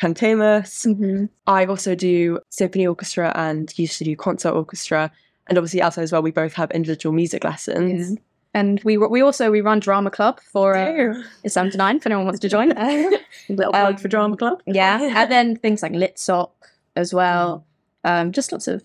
cantamus. 0.00 0.84
Mm-hmm. 0.86 1.26
I 1.46 1.64
also 1.66 1.94
do 1.94 2.38
symphony 2.50 2.86
orchestra 2.86 3.32
and 3.34 3.72
used 3.78 3.98
to 3.98 4.04
do 4.04 4.16
concert 4.16 4.52
orchestra. 4.52 5.10
And 5.48 5.58
obviously 5.58 5.82
outside 5.82 6.02
as 6.02 6.12
well, 6.12 6.22
we 6.22 6.30
both 6.30 6.54
have 6.54 6.70
individual 6.70 7.12
music 7.12 7.44
lessons. 7.44 8.18
And 8.54 8.80
we 8.84 8.98
we 8.98 9.22
also 9.22 9.50
we 9.50 9.62
run 9.62 9.80
drama 9.80 10.10
club 10.10 10.38
for 10.40 10.76
uh, 10.76 11.14
it's 11.42 11.54
seven 11.54 11.72
to 11.72 11.78
nine 11.78 11.96
if 11.96 12.06
anyone 12.06 12.26
wants 12.26 12.40
to 12.40 12.48
join. 12.50 12.68
Little 13.48 13.74
Um, 13.74 13.96
for 13.96 14.08
drama 14.08 14.36
club. 14.36 14.60
yeah, 14.66 15.00
and 15.16 15.32
then 15.32 15.56
things 15.56 15.82
like 15.82 15.92
lit 15.92 16.18
sock 16.18 16.52
as 16.94 17.14
well. 17.14 17.64
Um, 18.04 18.30
just 18.30 18.52
lots 18.52 18.68
of 18.68 18.82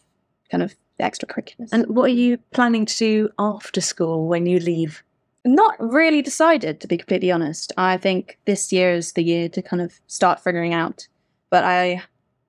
kind 0.50 0.64
of 0.64 0.74
extracurriculars. 1.02 1.70
And 1.74 1.86
what 1.88 2.06
are 2.06 2.14
you 2.14 2.38
planning 2.52 2.86
to 2.86 2.98
do 2.98 3.30
after 3.38 3.82
school 3.82 4.28
when 4.28 4.46
you 4.46 4.60
leave? 4.60 5.04
Not 5.48 5.76
really 5.80 6.22
decided 6.22 6.80
to 6.82 6.88
be 6.88 6.98
completely 6.98 7.32
honest. 7.32 7.72
I 7.78 7.98
think 7.98 8.38
this 8.46 8.72
year 8.72 8.94
is 8.94 9.14
the 9.14 9.24
year 9.24 9.50
to 9.50 9.62
kind 9.62 9.82
of 9.82 10.00
start 10.08 10.40
figuring 10.40 10.74
out. 10.74 11.08
But 11.50 11.64
I, 11.64 12.04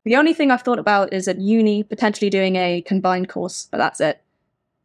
the 0.04 0.16
only 0.16 0.34
thing 0.34 0.50
I've 0.50 0.62
thought 0.62 0.78
about 0.78 1.12
is 1.12 1.28
at 1.28 1.38
uni 1.38 1.82
potentially 1.82 2.30
doing 2.30 2.56
a 2.56 2.82
combined 2.82 3.28
course, 3.28 3.68
but 3.70 3.78
that's 3.78 4.00
it. 4.00 4.20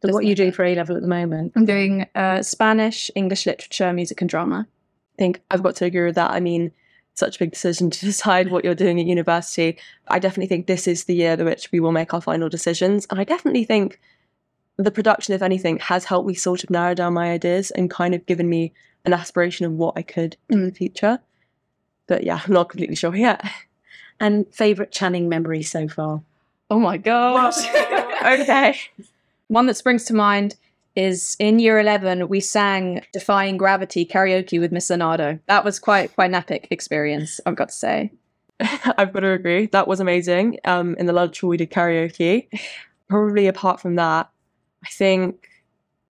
So 0.04 0.12
what 0.12 0.24
are 0.24 0.26
you 0.26 0.34
doing 0.34 0.52
for 0.52 0.64
A 0.64 0.74
level 0.74 0.96
at 0.96 1.02
the 1.02 1.08
moment? 1.08 1.52
I'm 1.56 1.64
doing 1.64 2.06
uh, 2.14 2.42
Spanish, 2.42 3.10
English 3.14 3.46
literature, 3.46 3.90
music, 3.92 4.20
and 4.20 4.28
drama. 4.28 4.66
I 4.68 5.16
think 5.18 5.40
I've 5.50 5.62
got 5.62 5.76
to 5.76 5.86
agree 5.86 6.04
with 6.04 6.16
that. 6.16 6.30
I 6.30 6.40
mean, 6.40 6.72
such 7.14 7.36
a 7.36 7.38
big 7.38 7.52
decision 7.52 7.90
to 7.90 8.00
decide 8.04 8.50
what 8.50 8.64
you're 8.64 8.74
doing 8.74 9.00
at 9.00 9.06
university. 9.06 9.78
I 10.08 10.18
definitely 10.18 10.48
think 10.48 10.66
this 10.66 10.86
is 10.86 11.04
the 11.04 11.14
year 11.14 11.32
in 11.32 11.44
which 11.44 11.72
we 11.72 11.80
will 11.80 11.92
make 11.92 12.12
our 12.12 12.20
final 12.20 12.50
decisions. 12.50 13.06
And 13.08 13.18
I 13.18 13.24
definitely 13.24 13.64
think 13.64 13.98
the 14.76 14.90
production, 14.90 15.34
if 15.34 15.42
anything, 15.42 15.78
has 15.78 16.04
helped 16.04 16.26
me 16.26 16.34
sort 16.34 16.64
of 16.64 16.70
narrow 16.70 16.94
down 16.94 17.14
my 17.14 17.30
ideas 17.30 17.70
and 17.70 17.90
kind 17.90 18.14
of 18.14 18.26
given 18.26 18.48
me 18.48 18.72
an 19.04 19.12
aspiration 19.12 19.66
of 19.66 19.72
what 19.72 19.96
I 19.96 20.02
could 20.02 20.36
in 20.48 20.64
the 20.64 20.72
future. 20.72 21.20
But 22.06 22.24
yeah, 22.24 22.40
I'm 22.44 22.52
not 22.52 22.68
completely 22.68 22.96
sure 22.96 23.14
yet. 23.14 23.44
And 24.20 24.46
favourite 24.54 24.92
Channing 24.92 25.28
memory 25.28 25.64
so 25.64 25.88
far? 25.88 26.22
Oh 26.70 26.78
my 26.78 26.98
gosh. 26.98 27.66
okay. 28.24 28.78
One 29.48 29.66
that 29.66 29.74
springs 29.74 30.04
to 30.04 30.14
mind 30.14 30.54
is 30.94 31.36
in 31.40 31.58
year 31.58 31.80
11, 31.80 32.28
we 32.28 32.38
sang 32.38 33.04
Defying 33.12 33.56
Gravity 33.56 34.06
karaoke 34.06 34.60
with 34.60 34.70
Miss 34.70 34.88
Zanardo. 34.88 35.40
That 35.46 35.64
was 35.64 35.80
quite 35.80 36.14
quite 36.14 36.26
an 36.26 36.36
epic 36.36 36.68
experience, 36.70 37.40
I've 37.44 37.56
got 37.56 37.70
to 37.70 37.74
say. 37.74 38.12
I've 38.60 39.12
got 39.12 39.20
to 39.20 39.32
agree. 39.32 39.66
That 39.66 39.88
was 39.88 39.98
amazing. 39.98 40.58
Um, 40.64 40.94
in 40.94 41.06
the 41.06 41.12
lunch 41.12 41.42
we 41.42 41.56
did 41.56 41.72
karaoke. 41.72 42.46
Probably 43.08 43.48
apart 43.48 43.80
from 43.80 43.96
that, 43.96 44.30
I 44.84 44.88
think 44.90 45.48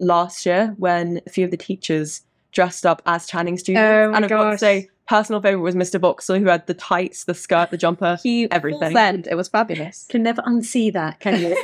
last 0.01 0.45
year 0.45 0.75
when 0.79 1.21
a 1.27 1.31
few 1.31 1.45
of 1.45 1.51
the 1.51 1.57
teachers 1.57 2.23
dressed 2.53 2.87
up 2.87 3.03
as 3.07 3.27
Channing 3.27 3.59
students, 3.59 3.83
Oh 3.83 4.13
and 4.13 4.25
I've 4.25 4.31
got 4.31 4.51
to 4.51 4.59
say, 4.59 4.89
personal 5.09 5.41
favorite 5.41 5.63
was 5.63 5.75
Mr. 5.75 6.01
Boxer, 6.01 6.39
who 6.39 6.47
had 6.47 6.67
the 6.67 6.75
tights, 6.75 7.25
the 7.25 7.35
skirt, 7.35 7.71
the 7.71 7.77
jumper, 7.77 8.19
He 8.23 8.51
everything. 8.51 8.93
Send. 8.93 9.27
It 9.27 9.37
was 9.37 9.49
fabulous. 9.49 10.07
Can 10.09 10.23
never 10.23 10.43
unsee 10.43 10.93
that, 10.93 11.21
can 11.21 11.41
you? 11.41 11.57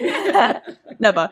Never. 0.98 1.30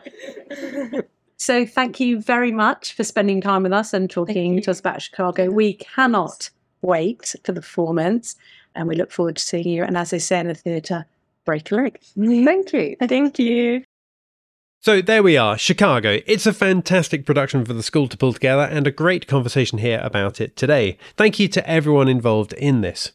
so 1.37 1.65
thank 1.65 1.99
you 1.99 2.19
very 2.19 2.51
much 2.51 2.93
for 2.93 3.03
spending 3.03 3.39
time 3.39 3.63
with 3.63 3.73
us 3.73 3.93
and 3.93 4.09
talking 4.09 4.61
to 4.61 4.71
us 4.71 4.79
about 4.79 5.01
Chicago. 5.01 5.51
We 5.51 5.73
cannot 5.73 6.49
wait 6.81 7.35
for 7.43 7.51
the 7.51 7.61
performance 7.61 8.35
and 8.75 8.87
we 8.87 8.95
look 8.95 9.11
forward 9.11 9.35
to 9.35 9.43
seeing 9.43 9.67
you. 9.67 9.83
And 9.83 9.95
as 9.97 10.09
they 10.09 10.19
say 10.19 10.39
in 10.39 10.47
the 10.47 10.55
theatre, 10.55 11.05
break 11.45 11.71
a 11.71 11.75
leg. 11.75 11.99
Thank 12.15 12.73
you. 12.73 12.95
Thank 12.99 13.37
you. 13.37 13.83
So 14.81 15.01
there 15.01 15.21
we 15.21 15.35
are, 15.35 15.57
Chicago. 15.57 16.19
It's 16.25 16.45
a 16.45 16.53
fantastic 16.53 17.25
production 17.25 17.65
for 17.65 17.73
the 17.73 17.83
school 17.83 18.07
to 18.07 18.15
pull 18.15 18.31
together 18.31 18.61
and 18.61 18.87
a 18.87 18.91
great 18.91 19.27
conversation 19.27 19.79
here 19.79 19.99
about 20.01 20.39
it 20.39 20.55
today. 20.55 20.97
Thank 21.17 21.37
you 21.37 21.49
to 21.49 21.69
everyone 21.69 22.07
involved 22.07 22.53
in 22.53 22.79
this. 22.79 23.11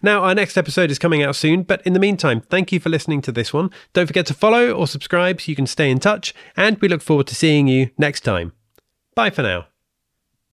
Now, 0.00 0.22
our 0.22 0.34
next 0.34 0.56
episode 0.56 0.90
is 0.90 0.98
coming 0.98 1.22
out 1.22 1.36
soon, 1.36 1.62
but 1.62 1.82
in 1.86 1.92
the 1.92 2.00
meantime, 2.00 2.40
thank 2.40 2.72
you 2.72 2.80
for 2.80 2.88
listening 2.88 3.20
to 3.20 3.32
this 3.32 3.52
one. 3.52 3.70
Don't 3.92 4.06
forget 4.06 4.24
to 4.26 4.34
follow 4.34 4.72
or 4.72 4.86
subscribe 4.86 5.42
so 5.42 5.50
you 5.50 5.56
can 5.56 5.66
stay 5.66 5.90
in 5.90 5.98
touch, 5.98 6.32
and 6.56 6.78
we 6.78 6.88
look 6.88 7.02
forward 7.02 7.26
to 7.26 7.34
seeing 7.34 7.68
you 7.68 7.90
next 7.98 8.22
time. 8.22 8.52
Bye 9.14 9.28
for 9.28 9.42
now. 9.42 9.66